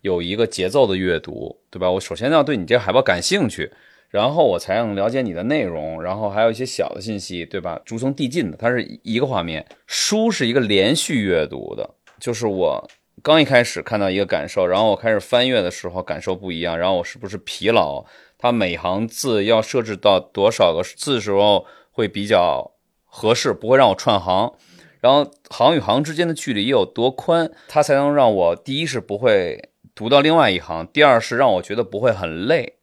[0.00, 1.90] 有一个节奏的阅读，对吧？
[1.90, 3.70] 我首先要对你这海报感兴趣，
[4.08, 7.78] 然后我才能了解你的内容，然后还有一些小的信息，对吧？
[7.84, 9.66] 逐层递进的，它是一个画面。
[9.86, 12.88] 书是一个连续阅读的，就是我。
[13.22, 18.04] 刚一开始看到一个感受，然后我开始翻阅的时候感受不一样，然后我是不是疲劳？
[18.36, 22.72] 它每行字要设置到多少个字时候会比较
[23.04, 24.52] 合适，不会让我串行？
[25.00, 32.74] 然后行与行之间的距离有多宽，它才能让我第一是不会读到另外一行，第二是让我觉得不会很累。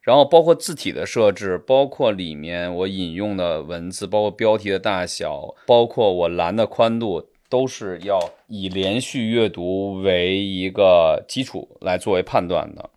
[0.00, 7.28] 然后包括字体的设置，包括里面我引用的文字，包括标题的大小，包括我栏的宽度。
[7.52, 12.88] 都是要以连续阅读为一个基础来作为判断的，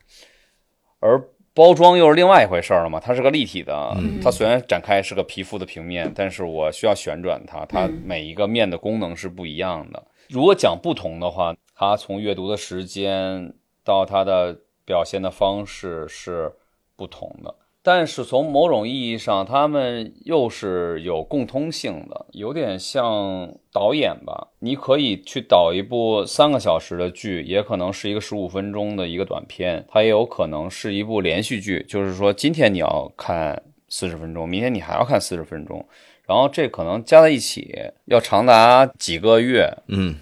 [1.01, 1.21] 而
[1.53, 2.97] 包装又是另外一回事了嘛？
[2.97, 3.93] 它是个立体的，
[4.23, 10.01] 它虽然展开是个皮肤的平面，但是我需要旋转它，它每一个面的功能是不一样的。
[10.29, 13.53] 如果讲不同的话，它从阅读的时间
[13.83, 16.49] 到它的表现的方式是
[16.95, 17.53] 不同的。
[17.87, 24.47] 但是从某种意义上，他们又是有共通性的，有点像导演吧。
[24.57, 31.85] 你可以去导一部三个小时的剧，也可能是一个十五分钟的一个短片，它也有可能是一部连续剧。
[31.87, 35.85] 就是说，今天你要看四十分钟，明天你还要看四十分钟，
[36.27, 37.71] 然后这可能加在一起
[38.05, 39.71] 要长达几个月。
[39.89, 40.15] 嗯。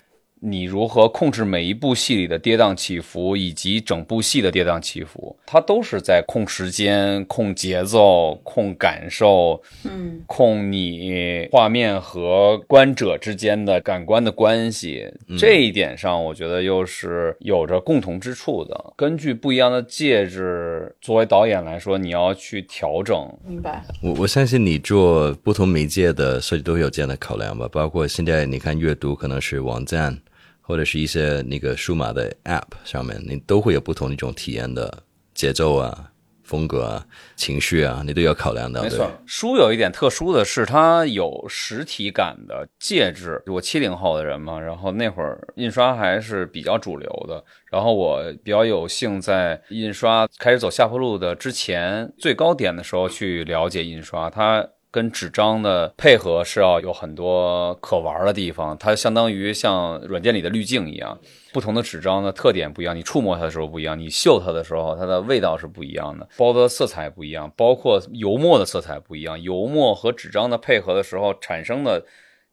[0.45, 5.33] 你如何控制每一部戏里的跌宕起伏，以及整部戏的跌宕起伏？
[5.45, 15.07] 它都是在控时间、控节奏、控感受，嗯，控你画面和观者之间的感官的关系。
[15.37, 18.93] 这一点上，我觉得又是有着共同之处的。
[18.97, 23.33] 根据不一样的介质，作为导演来说，你要去调整。
[23.47, 23.81] 明白。
[24.01, 27.65] 我我相信你做不同媒介的设计都有这样的考量吧？
[27.71, 30.19] 包括现在你看阅读，可能是网站。
[30.65, 35.03] 或者是一些那个数码的 App 上面，你都会有不同的一种体验的
[35.33, 36.09] 节奏啊、
[36.41, 37.05] 风格啊、
[37.35, 38.81] 情绪啊，你都要考量的。
[38.81, 43.43] 没错，书有一点特殊的是，它有实体感的介质。
[43.47, 47.43] 我七零后的人嘛，然后那会儿印刷还是比较主流的。
[47.69, 54.65] 然后我比较有幸在印刷开始走下坡路的之前最高点的时候去了解印刷，它。
[54.93, 61.17] 跟纸张的配合是要有很多可玩的地方，它相当于像软件里的滤镜一样，
[61.51, 72.05] 不同的纸张的特点不一样，你触摸它的时候不一样，你嗅它的时候，它的味道是不一样的，包的色彩不一样，包括油墨的色彩不一样，油墨和纸张的配合的时候产生的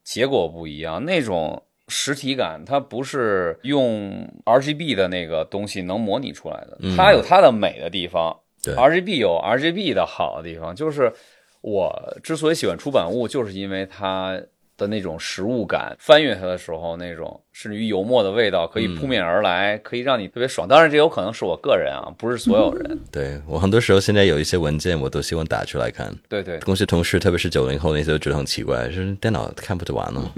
[0.03, 8.35] 结果不一样，那种实体感它不是用 RGB 的那个东西能模拟出来的，它有它的美的地方
[8.65, 11.13] ，RGB 有 RGB 的好的地方，就是。
[11.61, 14.41] 我之所以喜欢出版物，就是因为它
[14.77, 20.67] 的那种实物感，翻阅它的时候那种甚至于油墨的味道可以扑面而来，可以让你特别爽。
[20.67, 22.99] 当然，这有可能是我个人啊，不是所有人。
[23.13, 26.11] 对我很多时候现在有一些文件，我都希望打出来看。
[26.31, 30.33] 对对，公司同事，特别是九零后那些，都觉得很奇怪，就是电脑看不 就完了吗？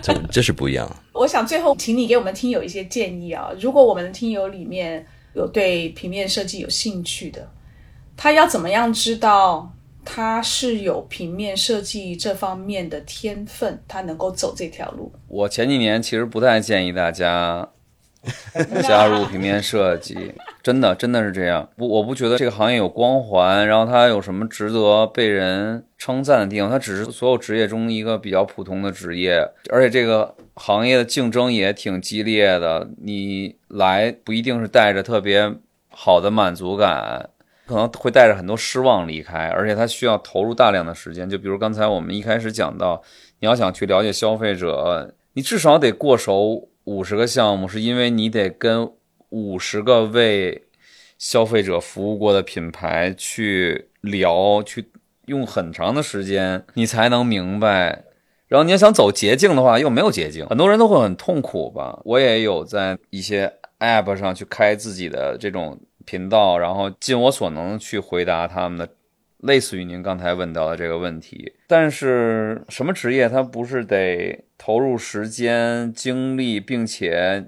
[0.00, 0.90] 这这是不一样。
[1.12, 7.46] 我想最后请你给我们听友一些建议啊，如果我们的听友里面有对平面设计有兴趣的。
[8.14, 9.72] 他要怎么样知道
[10.04, 15.12] 他是有平面设计这方面的天分，他能够走这条路？
[15.28, 17.68] 我前几年其实不太建议大家
[18.82, 20.32] 加入平面设计，
[20.62, 21.68] 真的真的是这样。
[21.76, 26.70] 不，我不觉得这个行业有光环，然后它有什么值得被人称赞的地方。
[26.70, 32.88] 它只是所有职业中一个比较普通的职业，而且这个行业的竞争也挺激烈的。
[33.00, 35.52] 你来不一定是带着特别
[35.90, 37.28] 好的满足感，
[37.72, 41.28] 可能会带着很多失望离开，而且他需要投入大量的时间。
[41.28, 43.02] 就比如刚才我们一开始讲到，
[43.40, 46.68] 你要想去了解消费者，你至少得过手。
[46.84, 48.90] 五十个项目，是因为你得跟
[49.28, 50.64] 五十个为
[51.16, 54.90] 消费者服务过的品牌去聊，去
[55.26, 58.02] 用很长的时间，你才能明白。
[58.48, 62.00] 然后你要想走捷径的话，又没有捷径，很多人都会很痛苦吧。
[62.04, 68.88] 我也有在一些 App 上去开自己的这种频道，然后尽我所能去回答他们的。
[69.42, 77.46] 类似于您刚才问到的这个问题，但是什么职业它不是得投入时间、精力，并且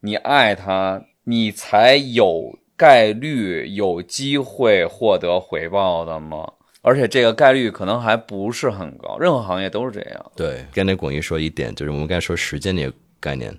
[0.00, 6.54] 你爱它，你才有概率、有机会获得回报的吗？
[6.80, 10.32] 而且这个概率可能还不是很高，任何行业都是这样。
[10.34, 13.54] 对，刚才广义说一点，就是我们刚才说时间这个概念。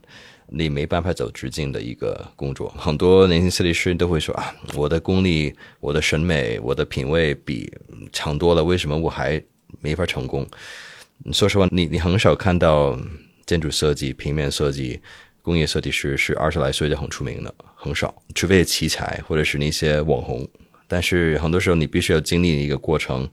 [0.49, 7.71] 你没办法走直径的一个工作，很多年轻设计师都会说啊，我的功力、我的审美、我的品味比
[8.13, 9.41] 强多了，为什么我还
[9.81, 10.47] 没法成功？
[11.33, 12.97] 说实话，你你很少看到
[13.45, 15.01] 建筑设计、平面设计、
[15.41, 20.47] 工业设计师是二十来岁就很出名的，很少，除非奇才或者是那些网红。
[20.87, 23.29] 但是很多时候，你必须要经历一个过程，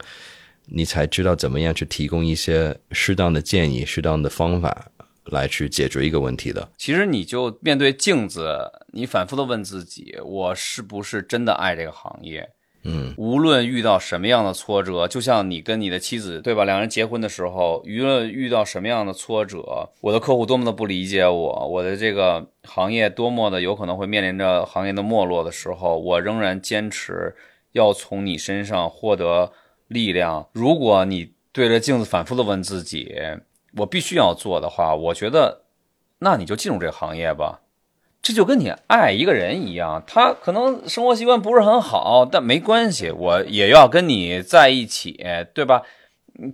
[0.67, 4.91] 你才知道怎么样去提供一些适当的建议、适当的方法。
[5.27, 12.51] 来去解决一个问题的，其实你就面对镜子，你反复的问自己：我是不是真的爱这个行业？
[12.87, 16.66] 嗯，无论遇到什么样的挫折，就像你跟你的妻子，对吧？
[16.66, 27.35] 两人结婚的时候，无论遇到什么样的挫折，我的客户多么的不理解我，我的这个行业多么的有可能会面临着行业的没落的时候，我仍然坚持
[27.72, 29.51] 要从你身上获得
[29.89, 30.47] 力量。
[30.53, 33.14] 如果你对着镜子反复的问自己，
[33.79, 35.62] 我必须要做的话，我觉得，
[36.18, 37.61] 那你就进入这个行业吧。
[38.22, 45.22] 这就跟你爱一个人一样，他可能生活习惯不是很好，但没关系，我也要跟你在一起，
[45.53, 45.83] 对吧？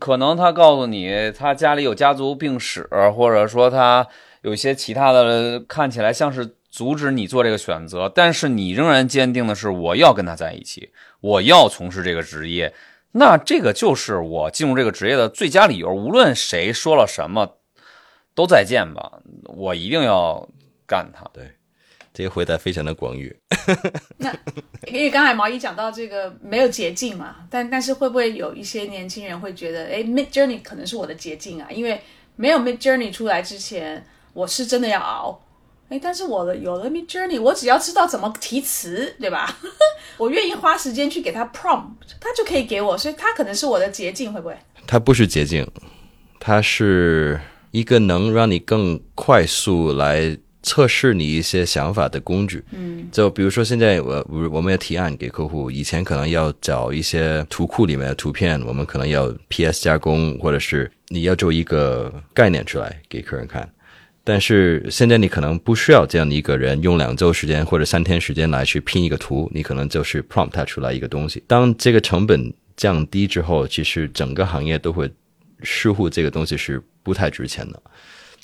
[0.00, 4.06] 可能他告诉你他家里有家族病史，或者说他
[4.42, 10.90] 有一些其他的，看起来像是阻止你做这个选择，但是你仍然坚定的是我要跟他在一起，
[11.20, 12.74] 我要从事这个职业。
[13.12, 15.92] 那这个就是我进入这个职业的最佳理由。
[15.92, 17.56] 无论谁说了什么，
[18.34, 20.48] 都再见吧，我一定要
[20.86, 21.24] 干他。
[21.32, 21.50] 对，
[22.14, 23.36] 这个回答非常的广域。
[24.18, 24.32] 那
[24.86, 31.68] 因为刚才毛衣讲到这个没有捷径嘛，但但是会不会有一些年轻人会觉得，哎，Mid Journey 可能是我的捷径啊？
[31.70, 32.00] 因为
[32.36, 35.42] 没有 Mid Journey 出来之前，我是真的要熬。
[35.90, 39.58] 哎，但是我的有了 Mid Journey，我只要知道怎么提词，对吧？
[40.16, 41.88] 我愿意花时间去给他 prompt，
[42.20, 44.56] 他就可以给我，所以他可能是我的捷径，会不会？
[44.86, 45.66] 它不是捷径，
[46.38, 47.40] 它是
[47.72, 52.62] 一个能让你更快速来测试你一些想法的工具。
[52.70, 63.68] 嗯，就比如说现在我我我们要提案给客户，以前可能要找一些图库里面的图片，我们可能要 PS 加工，或者是你要做一个概念出来给客人看。
[64.30, 71.42] 但是现在你可能不需要这样的一个人用两周时间或者三天时间来去拼一个图，你可能就是 prompt 它出来一个东西。
[71.48, 75.10] 当这个成本降低之后，其实整个行业都会
[75.64, 77.82] 似乎这个东西是不太值钱的。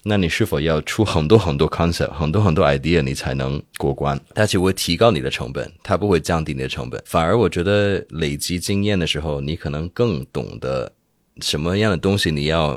[0.02, 4.20] 那你是否要出很多很多 concept、很多很多 idea，你才能过关？
[4.34, 7.00] 它就会提高你的成本，它不会降低你的成本。
[7.06, 10.92] 反而我觉得累积经验的时候，你可能更懂得
[11.40, 12.76] 什么样的东西你要。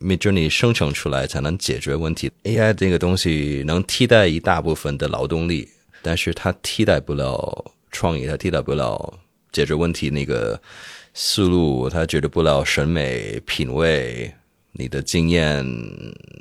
[0.00, 2.30] Midjourney 生成出来才能解决问题。
[2.44, 5.68] AI 这个东西能替代一大部分的劳动力，
[6.02, 9.14] 但是它替代不了创意，它替代不了
[9.50, 10.60] 解决问题那个
[11.14, 14.32] 思路，它解决不了审美品味、
[14.72, 15.66] 你的经验、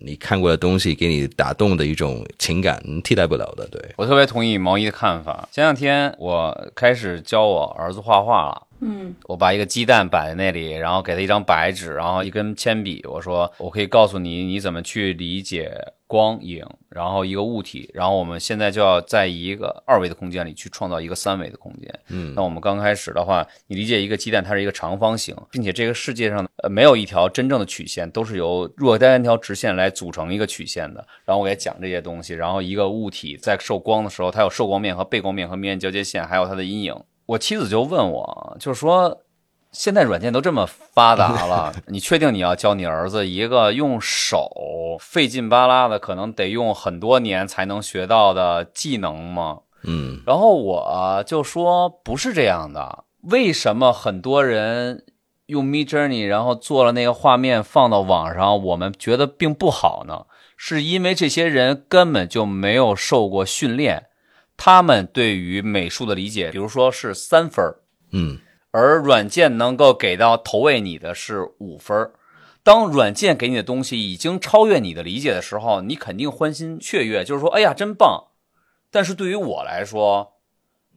[0.03, 3.67] 你看过的东西给你打动的一种情感，替代不了的。
[3.69, 5.49] 对我特别同意毛衣的看法。
[5.51, 8.66] 前两天我开始教我儿子画画了。
[8.79, 13.03] 嗯，我把一个鸡蛋摆在那里，然后给他一张白纸，然后一根铅笔。
[13.09, 15.71] 我说，我可以告诉你，你怎么去理解
[16.05, 21.99] 光影，然后一个物体，然后我们现在就要在一个二维的空间里去创造一个三维的空间。
[22.09, 31.05] 嗯，那我们刚开始的话，你理解一个鸡蛋，它是一个长方形，并且这个世界上呃没有一条真正的曲线，都是由若干条直线来组成一个曲线的。
[31.25, 36.95] 然后我给讲这些东西，然后一个物体在受光的时候，它有受光面和背光面和面交接线，还有它的阴影。
[37.27, 39.21] 我妻子就问我，就是说，
[39.71, 44.49] 现在软件都这么发达了， 你确定你要教你儿子一个用手
[44.99, 49.59] 费劲巴拉的，可能得用很多年才能学到的技能吗？
[49.83, 55.05] 嗯然后我就说不是这样的，为什么很多人
[55.45, 60.25] 用 Mid Journey，然后做了那个画面放到网上，我们觉得并不好呢？
[60.55, 64.07] 是因为这些人根本就没有受过训练，
[64.57, 67.79] 他们对于美术的理解，比如说是三分儿
[68.11, 68.39] 嗯
[68.71, 72.11] 而软件能够给到投喂你的是五分儿。
[72.63, 78.25] 当软件给你的东西已经超越你的理解的时候，你肯定欢欣雀跃，就是说，哎呀，真棒。
[78.91, 80.33] 但是对于我来说，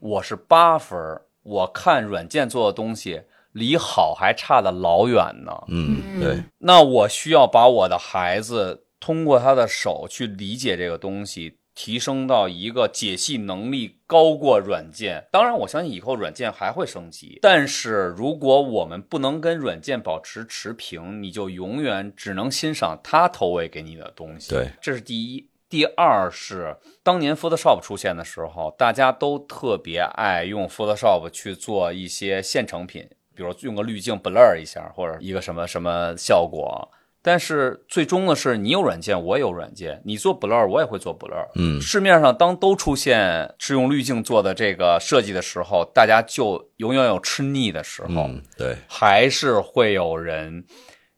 [0.01, 3.23] 我是八分儿，我看软件做的东西
[3.53, 5.53] 离好还差的老远呢。
[5.69, 15.27] 嗯，对，那我需要把我的孩子通过他的手去理解这个东西，提升到一个解析能力高过软件。
[15.32, 24.51] 当然，我相信以后软件还会升级，但是如果我们不能跟软件保持持平，你就永远只能欣赏它投喂给你的东西。
[24.51, 25.48] 对，这是第一。
[25.70, 36.90] 第二是当年 Photoshop 出现的时候，大家都特别爱用 Photoshop 去做一些现成品，比如用个滤镜 blur 一下，或者一个什么什么效果。
[37.23, 41.47] 但是最终的是，你有软件，我也有软件，你做 blur，我也会做 blur。
[41.55, 48.09] 嗯市面上当都出现是用滤镜做的这个设计的时候，大家就永远有吃腻的时候。
[48.09, 50.65] 嗯对，还是会有人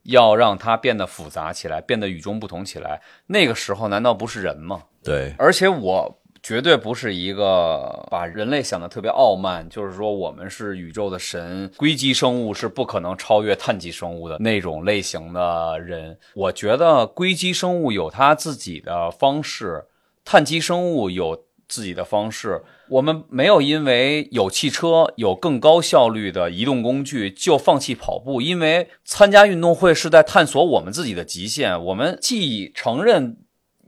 [0.05, 3.01] 要让它变得复杂起来，变得与众不同起来。
[3.27, 4.83] 那个时候难道不是人吗？
[5.05, 16.19] 对，而且我绝对不是一个把人类想的特别傲慢，就是说我们是宇宙的神，硅基生物是不可能超越碳基生物的那种类型的人。
[16.35, 19.85] 我觉得硅基生物有它自己的方式，
[20.24, 22.62] 碳基生物有自己的方式。
[22.89, 31.82] 我们没有因为有汽车有更高效率的移动工具就放弃跑步，因为参加运动会是在探索我们自己的极限。
[31.85, 33.39] 我们既承认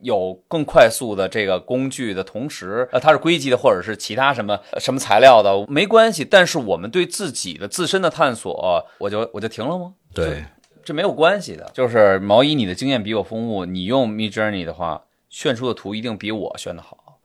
[0.02, 9.94] 有更快速的这个工具的同时，呃，它是硅基的或者是其他什么呃什么材料的没关系，但是我们对自己的自身的探索，我就我就停了吗？
[10.12, 10.44] 对，
[10.84, 11.70] 这没有关系的。
[11.72, 17.18] 就是毛衣，你的经验比我丰富，你用 Mid Journey 的话，炫出的图一定比我炫的好，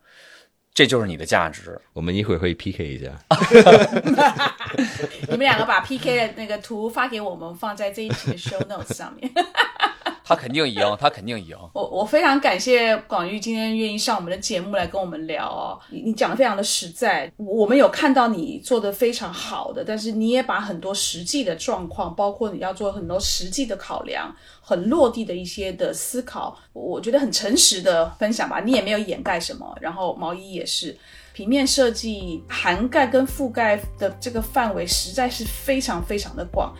[0.73, 1.81] 这就是你的价值。
[1.93, 3.11] 我们一会儿会 PK 一下。
[5.27, 9.29] 你们两个把 PK 的那个图发给我们，放在这一期的 show notes 上面。
[10.29, 11.57] 他肯定赢，他肯定赢。
[11.73, 24.31] 我我非常感谢广玉今天愿意上我们的节目来跟我们聊哦，你你讲的非常的实在，我们有看到你做的非常好的，但是你也把很多实际的状况，包括你要做很多实际的考量，
[24.61, 30.95] 很落地的一些的思考，我觉得很诚实的分享吧，你也没有掩盖什么，然后毛衣也是。
[31.31, 36.75] 平面设计涵盖跟覆盖的这个范围实在是非常非常的广，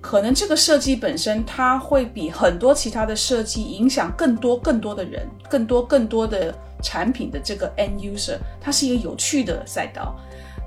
[0.00, 10.14] 可能这个设计本身它会比很多其他的设计影响更多更多的人，更多更多的产品的这个 end user，它是一个有趣的赛道。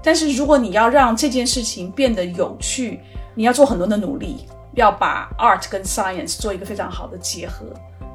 [0.03, 2.99] 但是如果你要让这件事情变得有趣，
[3.33, 7.65] 你要做很多的努力，要把 art 跟 science 做一个非常好的结合，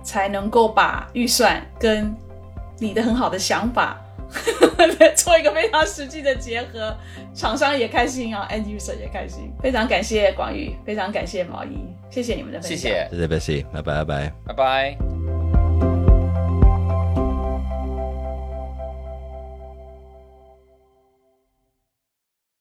[0.02, 2.14] 才能够把预算跟
[2.78, 3.98] 你的很好的想法
[5.16, 6.97] 做一个非常实际的结合，
[7.35, 9.53] 厂商也开心啊，end user 也开心。
[9.62, 11.78] 非常感谢广宇，非常感谢毛衣，
[12.11, 12.78] 谢谢你们的分享。
[12.78, 14.32] 谢谢，谢谢 Bessy，拜拜拜拜。
[14.47, 15.26] 拜拜。